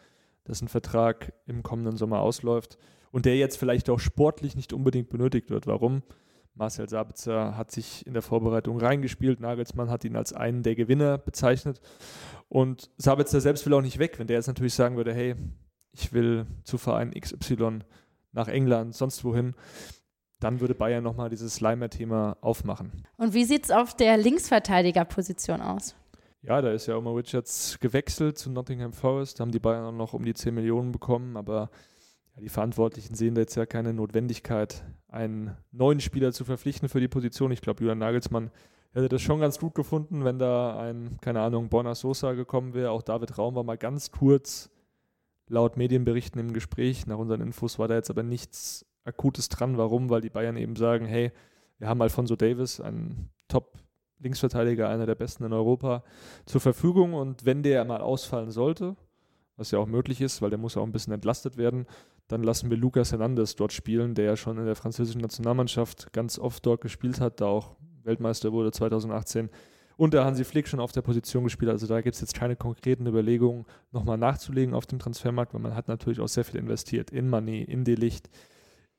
dessen 0.47 0.67
Vertrag 0.67 1.33
im 1.45 1.63
kommenden 1.63 1.95
Sommer 1.95 2.19
ausläuft 2.19 2.77
und 3.11 3.25
der 3.25 3.37
jetzt 3.37 3.57
vielleicht 3.57 3.89
auch 3.89 3.99
sportlich 3.99 4.55
nicht 4.55 4.73
unbedingt 4.73 5.09
benötigt 5.09 5.49
wird. 5.49 5.67
Warum? 5.67 6.03
Marcel 6.55 6.87
Sabitzer 6.87 7.57
hat 7.57 7.71
sich 7.71 8.05
in 8.05 8.13
der 8.13 8.21
Vorbereitung 8.21 8.77
reingespielt. 8.77 9.39
Nagelsmann 9.39 9.89
hat 9.89 10.05
ihn 10.05 10.15
als 10.15 10.33
einen 10.33 10.61
der 10.61 10.75
Gewinner 10.75 11.17
bezeichnet. 11.17 11.81
Und 12.47 12.91
Sabitzer 12.97 13.41
selbst 13.41 13.65
will 13.65 13.73
auch 13.73 13.81
nicht 13.81 13.97
weg. 13.97 14.19
Wenn 14.19 14.27
der 14.27 14.37
jetzt 14.37 14.47
natürlich 14.47 14.75
sagen 14.75 14.95
würde, 14.95 15.13
hey, 15.13 15.35
ich 15.93 16.11
will 16.13 16.45
zu 16.63 16.77
Verein 16.77 17.11
XY 17.11 17.79
nach 18.31 18.47
England, 18.47 18.95
sonst 18.95 19.23
wohin, 19.23 19.53
dann 20.39 20.59
würde 20.59 20.75
Bayern 20.75 21.03
nochmal 21.03 21.29
dieses 21.29 21.55
Slimer-Thema 21.55 22.37
aufmachen. 22.41 22.91
Und 23.17 23.33
wie 23.33 23.45
sieht 23.45 23.65
es 23.65 23.71
auf 23.71 23.95
der 23.95 24.17
Linksverteidigerposition 24.17 25.61
aus? 25.61 25.95
Ja, 26.41 26.61
da 26.61 26.71
ist 26.71 26.87
ja 26.87 26.97
Omar 26.97 27.15
Richards 27.15 27.79
gewechselt 27.79 28.37
zu 28.37 28.49
Nottingham 28.49 28.91
Forest. 28.91 29.39
Da 29.39 29.43
haben 29.43 29.51
die 29.51 29.59
Bayern 29.59 29.85
auch 29.85 29.97
noch 29.97 30.13
um 30.13 30.25
die 30.25 30.33
10 30.33 30.53
Millionen 30.53 30.91
bekommen, 30.91 31.37
aber 31.37 31.69
ja, 32.35 32.41
die 32.41 32.49
Verantwortlichen 32.49 33.15
sehen 33.15 33.35
da 33.35 33.41
jetzt 33.41 33.55
ja 33.55 33.65
keine 33.65 33.93
Notwendigkeit, 33.93 34.83
einen 35.07 35.55
neuen 35.71 36.01
Spieler 36.01 36.33
zu 36.33 36.43
verpflichten 36.43 36.89
für 36.89 36.99
die 36.99 37.07
Position. 37.07 37.51
Ich 37.51 37.61
glaube, 37.61 37.81
Julian 37.81 37.99
Nagelsmann 37.99 38.51
hätte 38.93 39.07
das 39.07 39.21
schon 39.21 39.39
ganz 39.39 39.57
gut 39.59 39.75
gefunden, 39.75 40.25
wenn 40.25 40.37
da 40.37 40.77
ein, 40.77 41.17
keine 41.21 41.41
Ahnung, 41.41 41.69
Borna 41.69 41.95
Sosa 41.95 42.33
gekommen 42.33 42.73
wäre. 42.73 42.91
Auch 42.91 43.03
David 43.03 43.37
Raum 43.37 43.55
war 43.55 43.63
mal 43.63 43.77
ganz 43.77 44.11
kurz 44.11 44.69
laut 45.47 45.77
Medienberichten 45.77 46.39
im 46.39 46.53
Gespräch. 46.53 47.07
Nach 47.07 47.17
unseren 47.17 47.41
Infos 47.41 47.79
war 47.79 47.87
da 47.87 47.95
jetzt 47.95 48.09
aber 48.09 48.23
nichts 48.23 48.85
Akutes 49.03 49.49
dran. 49.49 49.77
Warum? 49.77 50.09
Weil 50.09 50.21
die 50.21 50.29
Bayern 50.29 50.57
eben 50.57 50.75
sagen, 50.75 51.05
hey, 51.05 51.31
wir 51.77 51.87
haben 51.87 52.01
Alfonso 52.01 52.35
Davis, 52.35 52.79
einen 52.79 53.29
Top 53.47 53.77
Linksverteidiger, 54.19 54.89
einer 54.89 55.05
der 55.05 55.15
besten 55.15 55.43
in 55.43 55.53
Europa, 55.53 56.03
zur 56.45 56.61
Verfügung. 56.61 57.13
Und 57.13 57.45
wenn 57.45 57.61
der 57.61 57.83
mal 57.85 58.01
ausfallen 58.01 58.51
sollte, 58.51 58.95
was 59.57 59.71
ja 59.71 59.79
auch 59.79 59.87
möglich 59.87 60.21
ist, 60.21 60.41
weil 60.41 60.49
der 60.49 60.59
muss 60.59 60.77
auch 60.77 60.83
ein 60.83 60.91
bisschen 60.91 61.13
entlastet 61.13 61.57
werden, 61.57 61.85
dann 62.27 62.41
lassen 62.41 62.69
wir 62.69 62.77
Lucas 62.77 63.11
Hernandez 63.11 63.55
dort 63.55 63.73
spielen, 63.73 64.15
der 64.15 64.25
ja 64.25 64.35
schon 64.37 64.57
in 64.57 64.65
der 64.65 64.75
französischen 64.75 65.21
Nationalmannschaft 65.21 66.13
ganz 66.13 66.39
oft 66.39 66.65
dort 66.65 66.81
gespielt 66.81 67.19
hat, 67.19 67.41
da 67.41 67.47
auch 67.47 67.75
Weltmeister 68.03 68.51
wurde 68.51 68.71
2018 68.71 69.49
und 69.97 70.13
der 70.13 70.25
Hansi 70.25 70.43
Flick 70.43 70.67
schon 70.67 70.79
auf 70.79 70.91
der 70.91 71.01
Position 71.01 71.43
gespielt. 71.43 71.71
Also 71.71 71.87
da 71.87 72.01
gibt 72.01 72.15
es 72.15 72.21
jetzt 72.21 72.33
keine 72.33 72.55
konkreten 72.55 73.05
Überlegungen, 73.05 73.65
nochmal 73.91 74.17
nachzulegen 74.17 74.73
auf 74.73 74.85
dem 74.85 74.99
Transfermarkt, 74.99 75.53
weil 75.53 75.61
man 75.61 75.75
hat 75.75 75.87
natürlich 75.87 76.19
auch 76.19 76.27
sehr 76.27 76.45
viel 76.45 76.59
investiert 76.59 77.11
in 77.11 77.29
Manet, 77.29 77.67
in 77.69 77.83
Delicht, 77.83 78.29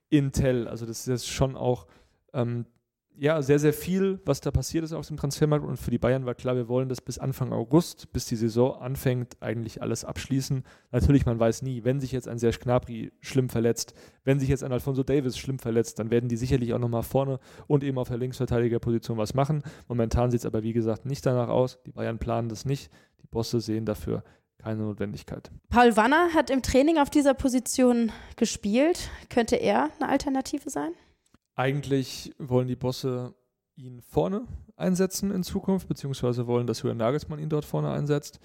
in 0.08 0.32
Tell. 0.32 0.68
Also 0.68 0.86
das 0.86 1.06
ist 1.06 1.26
schon 1.26 1.56
auch 1.56 1.86
ähm, 2.32 2.66
ja, 3.16 3.42
sehr, 3.42 3.58
sehr 3.58 3.72
viel, 3.72 4.20
was 4.24 4.40
da 4.40 4.50
passiert 4.50 4.84
ist 4.84 4.92
auf 4.92 5.06
dem 5.06 5.16
Transfermarkt. 5.16 5.64
Und 5.64 5.76
für 5.76 5.90
die 5.90 5.98
Bayern 5.98 6.26
war 6.26 6.34
klar, 6.34 6.56
wir 6.56 6.68
wollen 6.68 6.88
das 6.88 7.00
bis 7.00 7.18
Anfang 7.18 7.52
August, 7.52 8.12
bis 8.12 8.26
die 8.26 8.36
Saison 8.36 8.80
anfängt, 8.80 9.36
eigentlich 9.40 9.82
alles 9.82 10.04
abschließen. 10.04 10.64
Natürlich, 10.90 11.24
man 11.24 11.38
weiß 11.38 11.62
nie, 11.62 11.84
wenn 11.84 12.00
sich 12.00 12.12
jetzt 12.12 12.28
ein 12.28 12.38
Serge 12.38 12.58
Gnabry 12.58 13.12
schlimm 13.20 13.48
verletzt, 13.48 13.94
wenn 14.24 14.40
sich 14.40 14.48
jetzt 14.48 14.64
ein 14.64 14.72
Alfonso 14.72 15.02
Davis 15.02 15.38
schlimm 15.38 15.58
verletzt, 15.58 15.98
dann 15.98 16.10
werden 16.10 16.28
die 16.28 16.36
sicherlich 16.36 16.74
auch 16.74 16.78
nochmal 16.78 17.02
vorne 17.02 17.38
und 17.66 17.84
eben 17.84 17.98
auf 17.98 18.08
der 18.08 18.18
Linksverteidigerposition 18.18 19.16
was 19.16 19.34
machen. 19.34 19.62
Momentan 19.88 20.30
sieht 20.30 20.40
es 20.40 20.46
aber, 20.46 20.62
wie 20.62 20.72
gesagt, 20.72 21.06
nicht 21.06 21.24
danach 21.24 21.48
aus. 21.48 21.78
Die 21.86 21.92
Bayern 21.92 22.18
planen 22.18 22.48
das 22.48 22.64
nicht. 22.64 22.90
Die 23.22 23.26
Bosse 23.28 23.60
sehen 23.60 23.86
dafür 23.86 24.24
keine 24.58 24.82
Notwendigkeit. 24.82 25.50
Paul 25.68 25.96
Wanner 25.96 26.32
hat 26.32 26.48
im 26.48 26.62
Training 26.62 26.98
auf 26.98 27.10
dieser 27.10 27.34
Position 27.34 28.10
gespielt. 28.36 29.10
Könnte 29.28 29.56
er 29.56 29.90
eine 30.00 30.08
Alternative 30.08 30.70
sein? 30.70 30.92
Eigentlich 31.54 32.34
wollen 32.38 32.68
die 32.68 32.76
Bosse 32.76 33.34
ihn 33.76 34.00
vorne 34.00 34.46
einsetzen 34.76 35.30
in 35.30 35.42
Zukunft, 35.42 35.88
beziehungsweise 35.88 36.46
wollen, 36.46 36.66
dass 36.66 36.82
Julian 36.82 36.98
Nagelsmann 36.98 37.38
ihn 37.38 37.48
dort 37.48 37.64
vorne 37.64 37.90
einsetzt. 37.90 38.40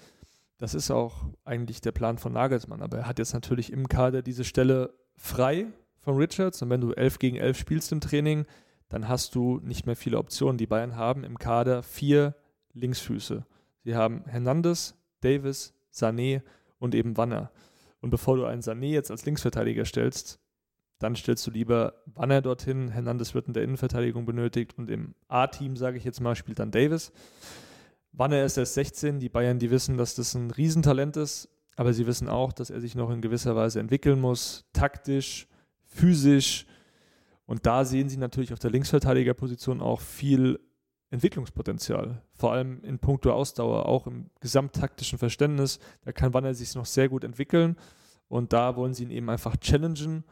Das 0.58 0.74
ist 0.74 0.90
auch 0.90 1.24
eigentlich 1.44 1.80
der 1.80 1.92
Plan 1.92 2.18
von 2.18 2.32
Nagelsmann, 2.32 2.82
aber 2.82 2.98
er 2.98 3.06
hat 3.06 3.18
jetzt 3.18 3.32
natürlich 3.32 3.72
im 3.72 3.88
Kader 3.88 4.22
diese 4.22 4.44
Stelle 4.44 4.94
frei 5.16 5.66
von 5.98 6.16
Richards 6.16 6.62
und 6.62 6.70
wenn 6.70 6.80
du 6.80 6.92
11 6.92 7.18
gegen 7.18 7.36
11 7.36 7.58
spielst 7.58 7.92
im 7.92 8.00
Training, 8.00 8.46
dann 8.88 9.08
hast 9.08 9.34
du 9.34 9.60
nicht 9.62 9.86
mehr 9.86 9.96
viele 9.96 10.18
Optionen. 10.18 10.58
Die 10.58 10.66
Bayern 10.66 10.96
haben 10.96 11.24
im 11.24 11.38
Kader 11.38 11.82
vier 11.82 12.34
Linksfüße. 12.74 13.46
Sie 13.84 13.94
haben 13.94 14.24
Hernandez, 14.26 14.94
Davis, 15.20 15.74
Sané 15.92 16.42
und 16.78 16.94
eben 16.94 17.16
Wanner. 17.16 17.50
Und 18.00 18.10
bevor 18.10 18.36
du 18.36 18.44
einen 18.44 18.62
Sané 18.62 18.86
jetzt 18.86 19.10
als 19.10 19.24
Linksverteidiger 19.24 19.84
stellst, 19.84 20.40
dann 21.00 21.16
stellst 21.16 21.46
du 21.46 21.50
lieber 21.50 21.94
Wanner 22.14 22.42
dorthin. 22.42 22.88
Hernandez 22.88 23.34
wird 23.34 23.48
in 23.48 23.54
der 23.54 23.64
Innenverteidigung 23.64 24.26
benötigt 24.26 24.78
und 24.78 24.90
im 24.90 25.14
A-Team, 25.28 25.76
sage 25.76 25.96
ich 25.96 26.04
jetzt 26.04 26.20
mal, 26.20 26.36
spielt 26.36 26.58
dann 26.58 26.70
Davis. 26.70 27.10
Wanner 28.12 28.44
ist 28.44 28.58
erst 28.58 28.74
16. 28.74 29.18
Die 29.18 29.30
Bayern, 29.30 29.58
die 29.58 29.70
wissen, 29.70 29.96
dass 29.96 30.14
das 30.14 30.34
ein 30.34 30.50
Riesentalent 30.50 31.16
ist, 31.16 31.48
aber 31.76 31.94
sie 31.94 32.06
wissen 32.06 32.28
auch, 32.28 32.52
dass 32.52 32.68
er 32.68 32.80
sich 32.80 32.94
noch 32.94 33.10
in 33.10 33.22
gewisser 33.22 33.56
Weise 33.56 33.80
entwickeln 33.80 34.20
muss, 34.20 34.66
taktisch, 34.74 35.48
physisch. 35.86 36.66
Und 37.46 37.64
da 37.64 37.84
sehen 37.86 38.10
sie 38.10 38.18
natürlich 38.18 38.52
auf 38.52 38.58
der 38.58 38.70
Linksverteidigerposition 38.70 39.80
auch 39.80 40.02
viel 40.02 40.60
Entwicklungspotenzial, 41.10 42.22
vor 42.34 42.52
allem 42.52 42.84
in 42.84 42.98
puncto 42.98 43.32
Ausdauer, 43.32 43.86
auch 43.86 44.06
im 44.06 44.30
gesamttaktischen 44.40 45.18
Verständnis. 45.18 45.78
Da 46.04 46.12
kann 46.12 46.34
Wanner 46.34 46.52
sich 46.52 46.74
noch 46.74 46.86
sehr 46.86 47.08
gut 47.08 47.24
entwickeln 47.24 47.76
und 48.28 48.52
da 48.52 48.76
wollen 48.76 48.92
sie 48.92 49.04
ihn 49.04 49.10
eben 49.10 49.30
einfach 49.30 49.56
challengen 49.56 50.24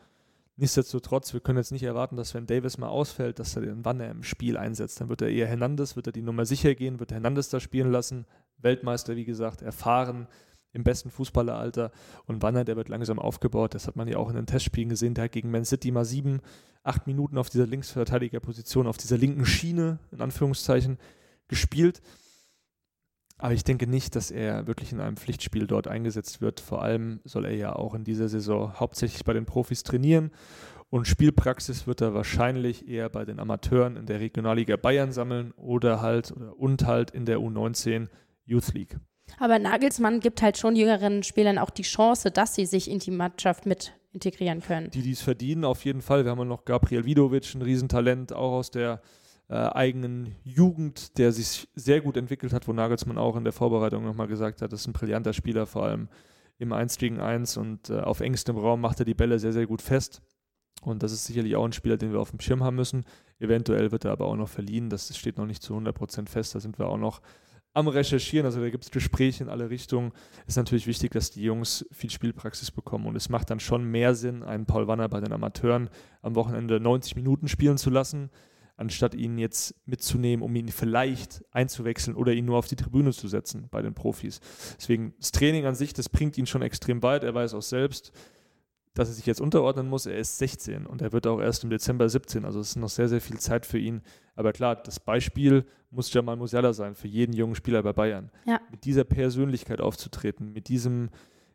Nichtsdestotrotz, 0.61 1.33
wir 1.33 1.41
können 1.41 1.59
jetzt 1.59 1.71
nicht 1.71 1.85
erwarten, 1.85 2.17
dass 2.17 2.35
wenn 2.35 2.47
Davis 2.49 2.79
mal 2.79 2.89
ausfällt, 2.89 3.39
dass 3.39 3.55
er 3.55 3.63
den 3.63 3.85
Wanner 3.85 4.11
im 4.11 4.25
Spiel 4.25 4.57
einsetzt. 4.57 5.01
Dann 5.01 5.09
wird 5.09 5.23
er 5.23 5.29
eher 5.29 5.47
Hernandez, 5.47 5.95
wird 5.95 6.09
er 6.09 6.13
die 6.13 6.21
Nummer 6.21 6.45
sicher 6.47 6.75
gehen, 6.75 6.99
wird 6.99 7.13
Hernandez 7.13 7.49
da 7.49 7.61
spielen 7.61 7.93
lassen. 7.93 8.27
Weltmeister, 8.57 9.15
wie 9.15 9.25
gesagt, 9.25 9.63
erfahren 9.63 10.27
im 10.73 10.83
besten 10.83 11.11
Fußballeralter. 11.11 11.93
Und 12.27 12.43
Wanner, 12.43 12.65
der 12.65 12.75
wird 12.75 12.89
langsam 12.89 13.21
aufgebaut. 13.21 13.73
Das 13.73 13.87
hat 13.87 13.95
man 13.95 14.09
ja 14.09 14.17
auch 14.17 14.31
in 14.31 14.35
den 14.35 14.47
Testspielen 14.47 14.89
gesehen. 14.89 15.15
Der 15.15 15.25
hat 15.25 15.33
gegen 15.33 15.53
Man 15.53 15.65
City 15.65 15.93
mal 15.93 16.05
sieben, 16.05 16.41
acht 16.83 17.07
Minuten 17.07 17.39
auf 17.39 17.51
dieser 17.51 17.67
Linksverteidigerposition, 17.67 18.89
auf 18.89 18.99
dieser 18.99 19.17
linken 19.17 19.47
Schiene, 19.47 20.01
in 20.11 20.21
Anführungszeichen, 20.21 20.99
gespielt. 21.47 22.03
Aber 23.39 23.55
ich 23.55 23.63
denke 23.63 23.87
nicht, 23.87 24.17
dass 24.17 24.31
er 24.31 24.67
wirklich 24.67 24.93
in 24.93 25.01
einem 25.01 25.17
Pflichtspiel 25.17 25.67
dort 25.67 25.87
eingesetzt 25.87 26.41
wird. 26.41 26.59
Vor 26.61 26.83
allem 26.83 27.21
soll 27.25 27.45
er 27.45 27.55
ja 27.55 27.75
auch 27.75 27.95
in 27.95 28.03
dieser 28.03 28.29
Saison 28.29 28.75
hauptsächlich 28.79 29.25
bei 29.25 29.33
den 29.33 29.47
Profis 29.47 29.85
trainieren. 29.85 30.33
Und 30.91 31.07
Spielpraxis 31.07 31.87
wird 31.87 32.01
er 32.01 32.15
wahrscheinlich 32.15 32.89
eher 32.89 33.09
bei 33.11 33.25
den 33.25 33.39
Amateuren 33.39 33.97
in 33.97 34.07
der 34.07 34.21
Regionalliga 34.21 34.77
Bayern 34.77 35.13
sammeln 35.13 35.53
oder 35.53 36.01
halt 36.01 36.33
oder 36.33 36.59
und 36.59 36.87
halt 36.87 37.11
in 37.11 37.27
der 37.27 37.39
U19 37.39 38.09
Youth 38.45 38.73
League. 38.73 38.97
Aber 39.39 39.59
Nagelsmann 39.59 40.21
gibt 40.21 40.41
halt 40.41 40.57
schon 40.57 40.75
jüngeren 40.75 41.23
Spielern 41.23 41.59
auch 41.59 41.71
die 41.71 41.83
Chance, 41.83 42.31
dass 42.31 42.55
sie 42.55 42.65
sich 42.65 42.91
in 42.91 42.99
die 42.99 43.11
Mannschaft 43.11 43.67
mit 43.67 43.93
integrieren 44.13 44.63
können. 44.63 44.91
Die, 44.91 45.03
die 45.03 45.13
es 45.13 45.21
verdienen, 45.21 45.65
auf 45.65 45.85
jeden 45.85 46.01
Fall. 46.01 46.25
Wir 46.25 46.31
haben 46.31 46.39
ja 46.39 46.45
noch 46.47 46.65
Gabriel 46.65 47.05
Vidovic, 47.05 47.55
ein 47.55 47.63
Riesentalent, 47.63 48.33
auch 48.33 48.53
aus 48.53 48.71
der 48.71 49.03
äh, 49.49 49.55
eigenen 49.55 50.35
Jugend, 50.45 51.19
der 51.19 51.33
sich 51.33 51.69
sehr 51.75 52.01
gut 52.01 52.17
entwickelt 52.17 52.53
hat, 52.53 52.69
wo 52.69 52.73
Nagelsmann 52.73 53.19
auch 53.19 53.37
in 53.37 53.45
der 53.45 53.53
Vorbereitung 53.53 54.05
nochmal 54.05 54.29
gesagt 54.29 54.63
hat, 54.63 54.73
das 54.73 54.83
ist 54.83 54.87
ein 54.89 54.93
brillanter 54.93 55.33
Spieler, 55.33 55.67
vor 55.67 55.85
allem 55.85 56.09
im 56.59 56.73
1 56.73 56.99
gegen 56.99 57.21
1 57.21 57.57
und 57.57 57.91
äh, 57.91 58.01
auf 58.01 58.21
engstem 58.21 58.57
Raum 58.57 58.81
macht 58.81 58.99
er 59.01 59.05
die 59.05 59.15
Bälle 59.15 59.39
sehr, 59.39 59.53
sehr 59.53 59.67
gut 59.67 59.81
fest. 59.81 60.23
Und 60.83 61.03
das 61.03 61.13
ist 61.13 61.25
sicherlich 61.25 61.57
auch 61.57 61.65
ein 61.65 61.73
Spieler, 61.73 61.97
den 61.97 62.13
wir 62.13 62.21
auf 62.21 62.31
dem 62.31 62.41
Schirm 62.41 62.63
haben 62.63 62.77
müssen. 62.77 63.05
Eventuell 63.39 63.91
wird 63.91 64.05
er 64.05 64.13
aber 64.13 64.27
auch 64.27 64.37
noch 64.37 64.49
verliehen. 64.49 64.91
Das 64.91 65.17
steht 65.17 65.39
noch 65.39 65.47
nicht 65.47 65.63
zu 65.63 65.75
100% 65.75 66.29
fest. 66.29 66.55
Da 66.55 66.61
sind 66.61 66.79
wir 66.79 66.87
auch 66.87 66.99
noch 66.99 67.21
am 67.75 67.89
Recherchieren. 67.89 68.47
Also 68.47 68.61
da 68.61 68.71
gibt 68.71 68.85
es 68.85 68.91
Gespräche 68.91 69.45
in 69.45 69.51
alle 69.51 69.71
Richtungen. 69.71 70.13
Ist 70.47 70.57
natürlich 70.57 70.87
wichtig, 70.87 71.13
dass 71.13 71.31
die 71.31 71.43
Jungs 71.43 71.87
viel 71.91 72.11
Spielpraxis 72.11 72.71
bekommen. 72.71 73.07
Und 73.07 73.17
es 73.17 73.29
macht 73.29 73.51
dann 73.51 73.61
schon 73.61 73.85
mehr 73.85 74.15
Sinn, 74.15 74.43
einen 74.43 74.67
Paul 74.67 74.87
Wanner 74.87 75.09
bei 75.09 75.21
den 75.21 75.33
Amateuren 75.33 75.91
am 76.23 76.35
Wochenende 76.35 76.81
90 76.81 77.17
Minuten 77.17 77.49
spielen 77.49 77.79
zu 77.79 77.91
lassen, 77.91 78.31
anstatt 78.79 79.15
ihn 79.15 79.39
jetzt 79.39 79.75
mitzunehmen, 79.87 80.43
um 80.43 80.55
ihn 80.55 80.69
vielleicht 80.69 81.45
einzuwechseln 81.51 82.17
oder 82.17 82.33
ihn 82.33 82.45
nur 82.45 82.57
auf 82.57 82.69
die 82.69 82.77
Tribüne 82.77 83.13
zu 83.13 83.29
setzen 83.29 83.69
bei 83.71 83.83
den 83.83 83.93
Profis. 83.93 84.41
Deswegen 84.79 85.15
das 85.19 85.33
Training 85.33 85.67
an 85.67 85.75
sich, 85.75 85.93
das 85.93 86.09
bringt 86.09 86.39
ihn 86.39 86.47
schon 86.47 86.63
extrem 86.63 87.03
weit. 87.03 87.25
Er 87.25 87.35
weiß 87.35 87.55
auch 87.55 87.63
selbst, 87.63 88.13
dass 88.95 89.09
er 89.09 89.15
sich 89.15 89.27
jetzt 89.27 89.41
unterordnen 89.41 89.89
muss. 89.89 90.07
Er 90.07 90.17
ist 90.17 90.39
16 90.39 90.87
und 90.87 91.03
er 91.03 91.13
wird 91.13 91.27
auch 91.27 91.41
erst 91.41 91.65
im 91.65 91.71
Dezember 91.71 92.09
17. 92.09 92.45
Also 92.45 92.61
es 92.61 92.71
ist 92.71 92.77
noch 92.77 92.89
sehr, 92.89 93.09
sehr 93.09 93.21
viel 93.21 93.39
Zeit 93.39 93.67
für 93.67 93.79
ihn. 93.79 94.01
Aber 94.37 94.53
klar, 94.53 94.77
das 94.77 95.01
Beispiel 95.01 95.65
muss 95.91 96.13
Jamal 96.13 96.37
Musiala 96.37 96.73
sein 96.73 96.95
für 96.95 97.09
jeden 97.09 97.33
jungen 97.33 97.57
Spieler 97.57 97.83
bei 97.83 97.93
Bayern. 97.93 98.31
Ja. 98.47 98.61
Mit 98.71 98.85
dieser 98.85 99.05
Persönlichkeit 99.05 99.81
aufzutreten, 99.81 100.53
mit 100.53 100.69
diesem, 100.69 101.11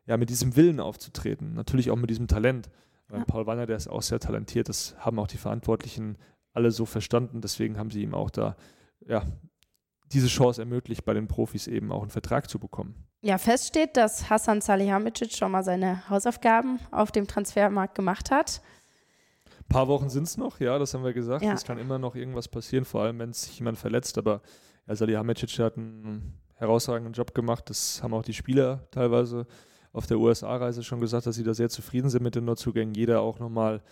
ja, 0.06 0.18
mit 0.18 0.28
diesem 0.28 0.56
Willen 0.56 0.78
aufzutreten, 0.78 1.54
natürlich 1.54 1.90
auch 1.90 1.96
mit 1.96 2.10
diesem 2.10 2.28
Talent. 2.28 2.68
Ja. 3.10 3.24
Paul 3.24 3.46
Wanner, 3.46 3.66
der 3.66 3.76
ist 3.76 3.88
auch 3.88 4.02
sehr 4.02 4.18
talentiert, 4.18 4.68
das 4.68 4.96
haben 4.98 5.18
auch 5.18 5.26
die 5.26 5.36
Verantwortlichen 5.36 6.16
alle 6.54 6.70
so 6.70 6.86
verstanden. 6.86 7.42
Deswegen 7.42 7.76
haben 7.76 7.90
sie 7.90 8.02
ihm 8.02 8.14
auch 8.14 8.30
da 8.30 8.56
ja, 9.06 9.22
diese 10.12 10.28
Chance 10.28 10.62
ermöglicht, 10.62 11.04
bei 11.04 11.14
den 11.14 11.28
Profis 11.28 11.66
eben 11.66 11.92
auch 11.92 12.02
einen 12.02 12.10
Vertrag 12.10 12.48
zu 12.48 12.58
bekommen. 12.58 12.94
Ja, 13.20 13.38
fest 13.38 13.66
steht, 13.68 13.96
dass 13.96 14.28
Hassan 14.30 14.60
Salihamidzic 14.60 15.32
schon 15.32 15.50
mal 15.50 15.64
seine 15.64 16.08
Hausaufgaben 16.08 16.78
auf 16.90 17.10
dem 17.10 17.26
Transfermarkt 17.26 17.94
gemacht 17.94 18.30
hat. 18.30 18.60
Ein 19.46 19.68
paar 19.68 19.88
Wochen 19.88 20.10
sind 20.10 20.24
es 20.24 20.36
noch, 20.36 20.60
ja, 20.60 20.78
das 20.78 20.92
haben 20.92 21.04
wir 21.04 21.14
gesagt. 21.14 21.42
Ja. 21.42 21.54
Es 21.54 21.64
kann 21.64 21.78
immer 21.78 21.98
noch 21.98 22.14
irgendwas 22.14 22.48
passieren, 22.48 22.84
vor 22.84 23.02
allem 23.02 23.18
wenn 23.18 23.32
sich 23.32 23.58
jemand 23.58 23.78
verletzt. 23.78 24.18
Aber 24.18 24.42
ja, 24.86 24.94
Salihamidzic 24.94 25.58
hat 25.58 25.78
einen 25.78 26.38
herausragenden 26.54 27.14
Job 27.14 27.34
gemacht. 27.34 27.70
Das 27.70 28.02
haben 28.02 28.12
auch 28.12 28.22
die 28.22 28.34
Spieler 28.34 28.86
teilweise 28.90 29.46
auf 29.92 30.06
der 30.06 30.18
USA-Reise 30.18 30.82
schon 30.82 31.00
gesagt, 31.00 31.26
dass 31.26 31.36
sie 31.36 31.44
da 31.44 31.54
sehr 31.54 31.70
zufrieden 31.70 32.10
sind 32.10 32.22
mit 32.22 32.34
den 32.34 32.44
Neuzugängen. 32.44 32.94
Jeder 32.94 33.20
auch 33.22 33.38
nochmal, 33.38 33.82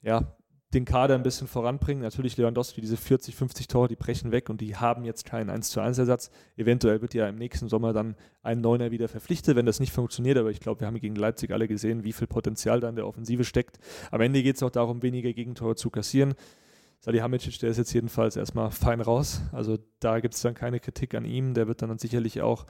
ja, 0.00 0.34
den 0.74 0.84
Kader 0.84 1.14
ein 1.14 1.22
bisschen 1.22 1.46
voranbringen. 1.46 2.02
Natürlich 2.02 2.36
Lewandowski, 2.36 2.80
diese 2.80 2.96
40, 2.96 3.34
50 3.34 3.68
Tore, 3.68 3.88
die 3.88 3.96
brechen 3.96 4.32
weg 4.32 4.50
und 4.50 4.60
die 4.60 4.76
haben 4.76 5.04
jetzt 5.04 5.24
keinen 5.24 5.50
1 5.50 5.70
zu 5.70 5.80
1 5.80 5.98
Ersatz. 5.98 6.30
Eventuell 6.56 7.00
wird 7.00 7.14
ja 7.14 7.28
im 7.28 7.36
nächsten 7.36 7.68
Sommer 7.68 7.92
dann 7.92 8.16
ein 8.42 8.60
Neuner 8.60 8.90
wieder 8.90 9.08
verpflichtet, 9.08 9.56
wenn 9.56 9.66
das 9.66 9.80
nicht 9.80 9.92
funktioniert. 9.92 10.36
Aber 10.36 10.50
ich 10.50 10.60
glaube, 10.60 10.80
wir 10.80 10.86
haben 10.86 11.00
gegen 11.00 11.16
Leipzig 11.16 11.52
alle 11.52 11.68
gesehen, 11.68 12.04
wie 12.04 12.12
viel 12.12 12.26
Potenzial 12.26 12.80
da 12.80 12.88
in 12.88 12.96
der 12.96 13.06
Offensive 13.06 13.44
steckt. 13.44 13.78
Am 14.10 14.20
Ende 14.20 14.42
geht 14.42 14.56
es 14.56 14.62
auch 14.62 14.70
darum, 14.70 15.02
weniger 15.02 15.32
Gegentore 15.32 15.76
zu 15.76 15.90
kassieren. 15.90 16.34
Salihamidzic, 17.04 17.58
der 17.58 17.68
ist 17.68 17.76
jetzt 17.76 17.92
jedenfalls 17.92 18.34
erstmal 18.34 18.70
fein 18.70 19.02
raus. 19.02 19.42
Also 19.52 19.78
da 20.00 20.20
gibt 20.20 20.34
es 20.34 20.40
dann 20.40 20.54
keine 20.54 20.80
Kritik 20.80 21.14
an 21.14 21.26
ihm. 21.26 21.52
Der 21.52 21.68
wird 21.68 21.82
dann 21.82 21.98
sicherlich 21.98 22.40
auch 22.40 22.64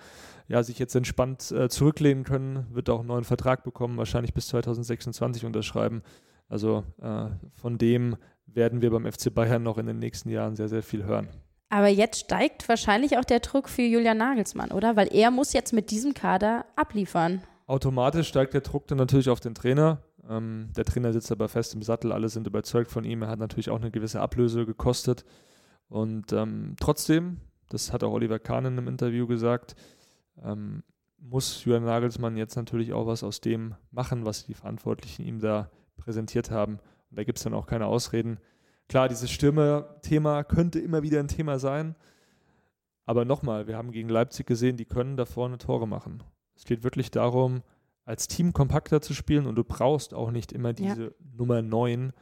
ja, 0.48 0.62
sich 0.64 0.80
jetzt 0.80 0.96
entspannt 0.96 1.52
äh, 1.52 1.68
zurücklehnen 1.68 2.24
können, 2.24 2.66
wird 2.70 2.90
auch 2.90 2.98
einen 2.98 3.08
neuen 3.08 3.24
Vertrag 3.24 3.62
bekommen, 3.62 3.96
wahrscheinlich 3.96 4.34
bis 4.34 4.48
2026 4.48 5.44
unterschreiben. 5.44 6.02
Also 6.48 6.84
äh, 7.00 7.26
von 7.52 7.78
dem 7.78 8.16
werden 8.46 8.82
wir 8.82 8.90
beim 8.90 9.10
FC 9.10 9.34
Bayern 9.34 9.62
noch 9.62 9.78
in 9.78 9.86
den 9.86 9.98
nächsten 9.98 10.30
Jahren 10.30 10.56
sehr, 10.56 10.68
sehr 10.68 10.82
viel 10.82 11.04
hören. 11.04 11.28
Aber 11.70 11.88
jetzt 11.88 12.20
steigt 12.20 12.68
wahrscheinlich 12.68 13.18
auch 13.18 13.24
der 13.24 13.40
Druck 13.40 13.68
für 13.68 13.82
Julian 13.82 14.18
Nagelsmann, 14.18 14.70
oder? 14.70 14.96
Weil 14.96 15.08
er 15.12 15.30
muss 15.30 15.52
jetzt 15.52 15.72
mit 15.72 15.90
diesem 15.90 16.14
Kader 16.14 16.66
abliefern. 16.76 17.42
Automatisch 17.66 18.28
steigt 18.28 18.54
der 18.54 18.60
Druck 18.60 18.86
dann 18.86 18.98
natürlich 18.98 19.28
auf 19.28 19.40
den 19.40 19.54
Trainer. 19.54 20.02
Ähm, 20.28 20.68
der 20.76 20.84
Trainer 20.84 21.12
sitzt 21.12 21.32
aber 21.32 21.48
fest 21.48 21.74
im 21.74 21.82
Sattel, 21.82 22.12
alle 22.12 22.28
sind 22.28 22.46
überzeugt 22.46 22.90
von 22.90 23.04
ihm. 23.04 23.22
Er 23.22 23.28
hat 23.28 23.38
natürlich 23.38 23.70
auch 23.70 23.80
eine 23.80 23.90
gewisse 23.90 24.20
Ablöse 24.20 24.66
gekostet. 24.66 25.24
Und 25.88 26.32
ähm, 26.32 26.76
trotzdem, 26.78 27.38
das 27.70 27.92
hat 27.92 28.04
auch 28.04 28.12
Oliver 28.12 28.38
Kahn 28.38 28.66
in 28.66 28.78
einem 28.78 28.88
Interview 28.88 29.26
gesagt, 29.26 29.74
ähm, 30.42 30.82
muss 31.18 31.64
Julian 31.64 31.84
Nagelsmann 31.84 32.36
jetzt 32.36 32.56
natürlich 32.56 32.92
auch 32.92 33.06
was 33.06 33.24
aus 33.24 33.40
dem 33.40 33.74
machen, 33.90 34.24
was 34.26 34.46
die 34.46 34.54
Verantwortlichen 34.54 35.24
ihm 35.24 35.40
da 35.40 35.70
präsentiert 35.96 36.50
haben. 36.50 36.78
Und 37.10 37.18
da 37.18 37.24
gibt 37.24 37.38
es 37.38 37.44
dann 37.44 37.54
auch 37.54 37.66
keine 37.66 37.86
Ausreden. 37.86 38.38
Klar, 38.88 39.08
dieses 39.08 39.30
Stürmer-Thema 39.30 40.44
könnte 40.44 40.78
immer 40.78 41.02
wieder 41.02 41.20
ein 41.20 41.28
Thema 41.28 41.58
sein. 41.58 41.94
Aber 43.06 43.24
nochmal, 43.24 43.66
wir 43.66 43.76
haben 43.76 43.92
gegen 43.92 44.08
Leipzig 44.08 44.46
gesehen, 44.46 44.76
die 44.76 44.84
können 44.86 45.16
da 45.16 45.24
vorne 45.24 45.58
Tore 45.58 45.86
machen. 45.86 46.22
Es 46.56 46.64
geht 46.64 46.84
wirklich 46.84 47.10
darum, 47.10 47.62
als 48.04 48.28
Team 48.28 48.52
kompakter 48.52 49.00
zu 49.00 49.14
spielen 49.14 49.46
und 49.46 49.56
du 49.56 49.64
brauchst 49.64 50.14
auch 50.14 50.30
nicht 50.30 50.52
immer 50.52 50.72
diese 50.72 51.14
Nummer 51.36 51.62
9, 51.62 52.12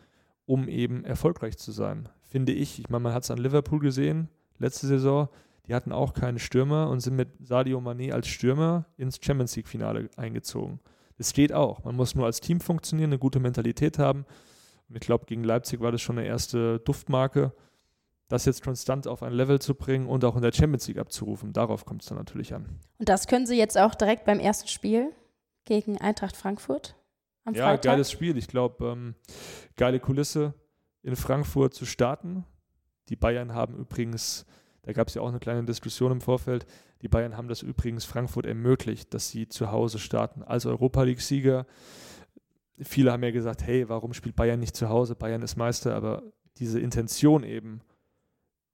um 0.47 0.69
eben 0.69 1.05
erfolgreich 1.05 1.59
zu 1.59 1.73
sein. 1.73 2.09
Finde 2.21 2.53
ich. 2.53 2.79
Ich 2.79 2.89
meine, 2.89 3.03
man 3.03 3.15
hat 3.15 3.25
es 3.25 3.31
an 3.31 3.39
Liverpool 3.39 3.81
gesehen, 3.81 4.29
letzte 4.59 4.87
Saison. 4.87 5.29
Die 5.67 5.75
hatten 5.75 5.93
auch 5.93 6.15
keinen 6.15 6.39
Stürmer 6.39 6.89
und 6.89 7.01
sind 7.01 7.15
mit 7.15 7.29
Sadio 7.41 7.79
Mané 7.79 8.13
als 8.13 8.27
Stürmer 8.27 8.87
ins 8.97 9.19
Champions 9.23 9.55
League-Finale 9.55 10.11
eingezogen. 10.17 10.81
Das 11.23 11.35
geht 11.35 11.53
auch. 11.53 11.85
Man 11.85 11.95
muss 11.95 12.17
nur 12.17 12.27
als 12.27 12.41
Team 12.41 12.59
funktionieren, 12.59 13.11
eine 13.11 13.19
gute 13.21 13.39
Mentalität 13.39 13.97
haben. 13.97 14.27
Und 14.89 14.97
ich 14.97 15.03
glaube, 15.03 15.25
gegen 15.27 15.45
Leipzig 15.45 15.81
war 15.81 15.93
das 15.93 16.03
schon 16.03 16.19
eine 16.19 16.27
erste 16.27 16.81
Duftmarke. 16.81 17.53
Das 18.27 18.45
jetzt 18.45 18.65
konstant 18.65 19.07
auf 19.07 19.23
ein 19.23 19.33
Level 19.33 19.61
zu 19.61 19.77
bringen 19.77 20.09
und 20.09 20.25
auch 20.25 20.35
in 20.35 20.43
der 20.43 20.51
Champions 20.51 20.89
League 20.89 20.99
abzurufen, 20.99 21.53
darauf 21.53 21.85
kommt 21.85 22.03
es 22.03 22.09
dann 22.09 22.19
natürlich 22.19 22.55
an. 22.55 22.81
Und 22.99 23.09
das 23.09 23.29
können 23.29 23.47
sie 23.47 23.57
jetzt 23.57 23.79
auch 23.79 23.95
direkt 23.95 24.25
beim 24.25 24.41
ersten 24.41 24.67
Spiel 24.67 25.13
gegen 25.65 25.97
Eintracht 25.97 26.37
Frankfurt 26.37 26.97
am 27.45 27.55
ja, 27.55 27.67
Freitag. 27.67 27.93
geiles 27.93 28.11
Spiel. 28.11 28.37
Ich 28.37 28.49
glaube, 28.49 28.85
ähm, 28.85 29.15
geile 29.77 30.01
Kulisse 30.01 30.55
in 31.05 31.15
Frankfurt 31.15 31.73
zu 31.73 31.87
starten. 31.87 32.45
Die 33.11 33.17
Bayern 33.17 33.55
haben 33.55 33.77
übrigens, 33.77 34.45
da 34.83 34.93
gab 34.93 35.07
es 35.07 35.15
ja 35.15 35.23
auch 35.23 35.29
eine 35.29 35.39
kleine 35.39 35.63
Diskussion 35.63 36.11
im 36.11 36.21
Vorfeld, 36.21 36.67
die 37.03 37.09
Bayern 37.09 37.37
haben 37.37 37.49
das 37.49 37.63
übrigens 37.63 38.05
Frankfurt 38.05 38.47
ermöglicht, 38.47 39.13
dass 39.13 39.29
sie 39.29 39.49
zu 39.49 39.71
Hause 39.73 39.99
starten 39.99 40.43
als 40.43 40.67
Europa 40.67 41.03
League-Sieger. 41.03 41.67
Viele 42.81 43.13
haben 43.13 43.23
ja 43.23 43.31
gesagt, 43.31 43.63
hey, 43.63 43.89
warum 43.89 44.13
spielt 44.15 44.37
Bayern 44.37 44.61
nicht 44.61 44.77
zu 44.77 44.89
Hause? 44.89 45.15
Bayern 45.15 45.43
ist 45.43 45.57
Meister, 45.57 45.95
aber 45.95 46.23
diese 46.59 46.81
Intention 46.81 47.45
eben 47.45 47.81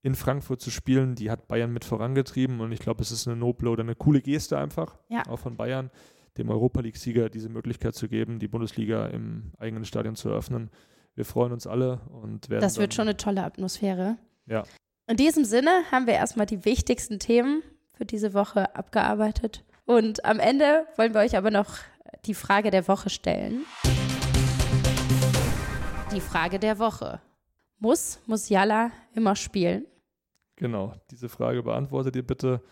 in 0.03 0.15
Frankfurt 0.15 0.61
zu 0.61 0.71
spielen, 0.71 1.15
die 1.15 1.31
hat 1.31 1.49
Bayern 1.49 1.73
mit 1.73 1.85
vorangetrieben 1.85 2.61
und 2.61 2.71
ich 2.73 2.81
glaube, 2.81 3.03
es 3.03 3.11
ist 3.11 3.27
eine 3.27 3.37
noble 3.37 3.69
oder 3.71 3.83
eine 3.83 3.97
coole 3.97 4.21
Geste 4.23 4.57
einfach, 4.59 4.97
Ja. 5.09 5.23
auch 5.27 5.39
von 5.41 5.57
Bayern, 5.57 5.91
dem 6.37 6.51
Europa 6.51 6.81
League-Sieger 6.81 7.29
diese 7.31 7.49
Möglichkeit 7.49 7.95
zu 7.97 8.09
geben, 8.09 8.39
die 8.39 8.47
Bundesliga 8.47 9.07
im 9.07 9.53
eigenen 9.59 9.85
Stadion 9.85 10.15
zu 10.15 10.29
eröffnen. 10.29 10.71
Wir 11.17 11.25
freuen 11.25 11.53
uns 11.53 11.67
alle 11.67 12.01
und 12.13 12.49
werden. 12.49 12.61
Das 12.63 12.79
wird 12.79 12.95
schon 12.95 13.09
eine 13.09 13.17
tolle 13.17 13.43
Atmosphäre. 13.43 14.19
Ja. 14.47 14.63
In 15.09 15.17
diesem 15.17 15.45
Sinne 15.45 15.71
haben 15.91 16.07
wir 16.07 16.15
erstmal 16.15 16.47
die 16.47 16.65
wichtigsten 16.65 17.19
Themen 17.19 17.63
für 17.99 18.05
diese 18.05 18.33
Woche 18.33 18.77
abgearbeitet. 18.77 19.65
Und 19.85 20.25
am 20.25 20.39
Ende 20.39 20.87
wollen 20.97 21.15
wir 21.15 21.21
euch 21.21 21.37
aber 21.37 21.51
noch 21.51 21.79
die 22.27 22.35
Frage 22.35 22.71
der 22.71 22.87
Woche 22.87 23.11
stellen. 23.11 23.65
Die 26.13 26.21
Frage 26.21 26.61
der 26.61 26.79
Woche. 26.79 27.21
Muss 27.81 28.21
Musiala 28.27 28.93
immer 29.15 29.35
spielen? 29.35 29.85
Genau, 30.55 30.95
diese 31.11 31.29
Frage 31.29 31.63
beantwortet 31.63 32.15
ihr 32.15 32.27
bitte. 32.27 32.63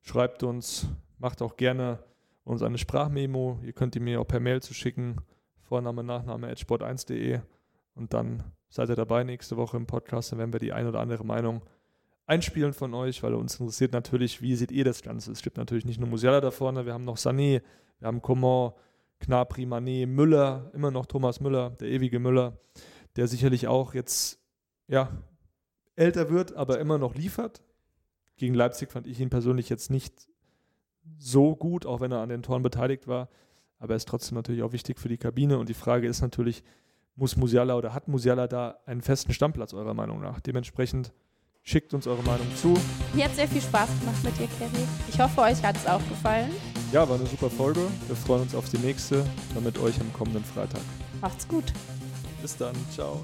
Schreibt 0.00 0.42
uns, 0.42 0.88
macht 1.18 1.42
auch 1.42 1.56
gerne 1.56 1.98
uns 2.44 2.62
eine 2.62 2.78
Sprachmemo. 2.78 3.60
Ihr 3.62 3.74
könnt 3.74 3.94
die 3.94 4.00
mir 4.00 4.20
auch 4.20 4.26
per 4.26 4.40
Mail 4.40 4.62
zuschicken. 4.62 5.20
Vorname, 5.60 6.02
Nachname 6.02 6.48
at 6.48 6.58
sport1.de. 6.58 7.40
Und 7.94 8.14
dann 8.14 8.42
seid 8.70 8.88
ihr 8.88 8.96
dabei 8.96 9.22
nächste 9.22 9.58
Woche 9.58 9.76
im 9.76 9.86
Podcast. 9.86 10.32
Dann 10.32 10.38
werden 10.38 10.52
wir 10.54 10.60
die 10.60 10.72
ein 10.72 10.86
oder 10.86 11.00
andere 11.00 11.24
Meinung 11.24 11.60
einspielen 12.26 12.72
von 12.72 12.94
euch, 12.94 13.22
weil 13.22 13.34
uns 13.34 13.58
interessiert 13.58 13.92
natürlich, 13.92 14.40
wie 14.42 14.54
seht 14.54 14.72
ihr 14.72 14.84
das 14.84 15.02
Ganze? 15.02 15.32
Es 15.32 15.42
gibt 15.42 15.56
natürlich 15.56 15.84
nicht 15.84 16.00
nur 16.00 16.08
Musiala 16.08 16.40
da 16.40 16.50
vorne, 16.50 16.86
wir 16.86 16.94
haben 16.94 17.04
noch 17.04 17.16
Sané, 17.16 17.62
wir 17.98 18.06
haben 18.06 18.22
Coman, 18.22 18.72
Gnabry, 19.20 19.64
Mané, 19.64 20.06
Müller, 20.06 20.70
immer 20.74 20.90
noch 20.90 21.06
Thomas 21.06 21.40
Müller, 21.40 21.70
der 21.70 21.88
ewige 21.88 22.18
Müller, 22.18 22.58
der 23.16 23.28
sicherlich 23.28 23.68
auch 23.68 23.94
jetzt, 23.94 24.40
ja, 24.88 25.10
älter 25.94 26.30
wird, 26.30 26.54
aber 26.54 26.80
immer 26.80 26.98
noch 26.98 27.14
liefert. 27.14 27.62
Gegen 28.36 28.54
Leipzig 28.54 28.90
fand 28.90 29.06
ich 29.06 29.20
ihn 29.20 29.30
persönlich 29.30 29.68
jetzt 29.68 29.90
nicht 29.90 30.28
so 31.18 31.54
gut, 31.54 31.86
auch 31.86 32.00
wenn 32.00 32.12
er 32.12 32.20
an 32.20 32.28
den 32.28 32.42
Toren 32.42 32.62
beteiligt 32.62 33.06
war. 33.06 33.28
Aber 33.78 33.94
er 33.94 33.96
ist 33.96 34.08
trotzdem 34.08 34.36
natürlich 34.36 34.62
auch 34.62 34.72
wichtig 34.72 34.98
für 34.98 35.08
die 35.08 35.18
Kabine. 35.18 35.58
Und 35.58 35.68
die 35.68 35.74
Frage 35.74 36.06
ist 36.06 36.22
natürlich, 36.22 36.62
muss 37.14 37.36
Musiala 37.36 37.76
oder 37.76 37.94
hat 37.94 38.08
Musiala 38.08 38.46
da 38.46 38.78
einen 38.86 39.02
festen 39.02 39.32
Stammplatz 39.32 39.74
eurer 39.74 39.94
Meinung 39.94 40.20
nach? 40.20 40.40
Dementsprechend 40.40 41.12
schickt 41.62 41.94
uns 41.94 42.06
eure 42.06 42.22
Meinung 42.22 42.46
zu. 42.56 42.74
Mir 43.14 43.24
hat 43.24 43.34
sehr 43.34 43.48
viel 43.48 43.62
Spaß 43.62 43.88
gemacht 44.00 44.22
mit 44.24 44.38
dir, 44.38 44.48
Kerry. 44.58 44.84
Ich 45.08 45.18
hoffe, 45.20 45.40
euch 45.40 45.62
hat 45.62 45.76
es 45.76 45.86
auch 45.86 46.06
gefallen. 46.08 46.50
Ja, 46.92 47.08
war 47.08 47.16
eine 47.16 47.26
super 47.26 47.50
Folge. 47.50 47.80
Wir 48.06 48.16
freuen 48.16 48.42
uns 48.42 48.54
auf 48.54 48.68
die 48.68 48.78
nächste, 48.78 49.24
dann 49.54 49.64
mit 49.64 49.78
euch 49.78 50.00
am 50.00 50.12
kommenden 50.12 50.44
Freitag. 50.44 50.82
Macht's 51.20 51.46
gut. 51.46 51.72
Bis 52.40 52.56
dann. 52.56 52.74
Ciao. 52.92 53.22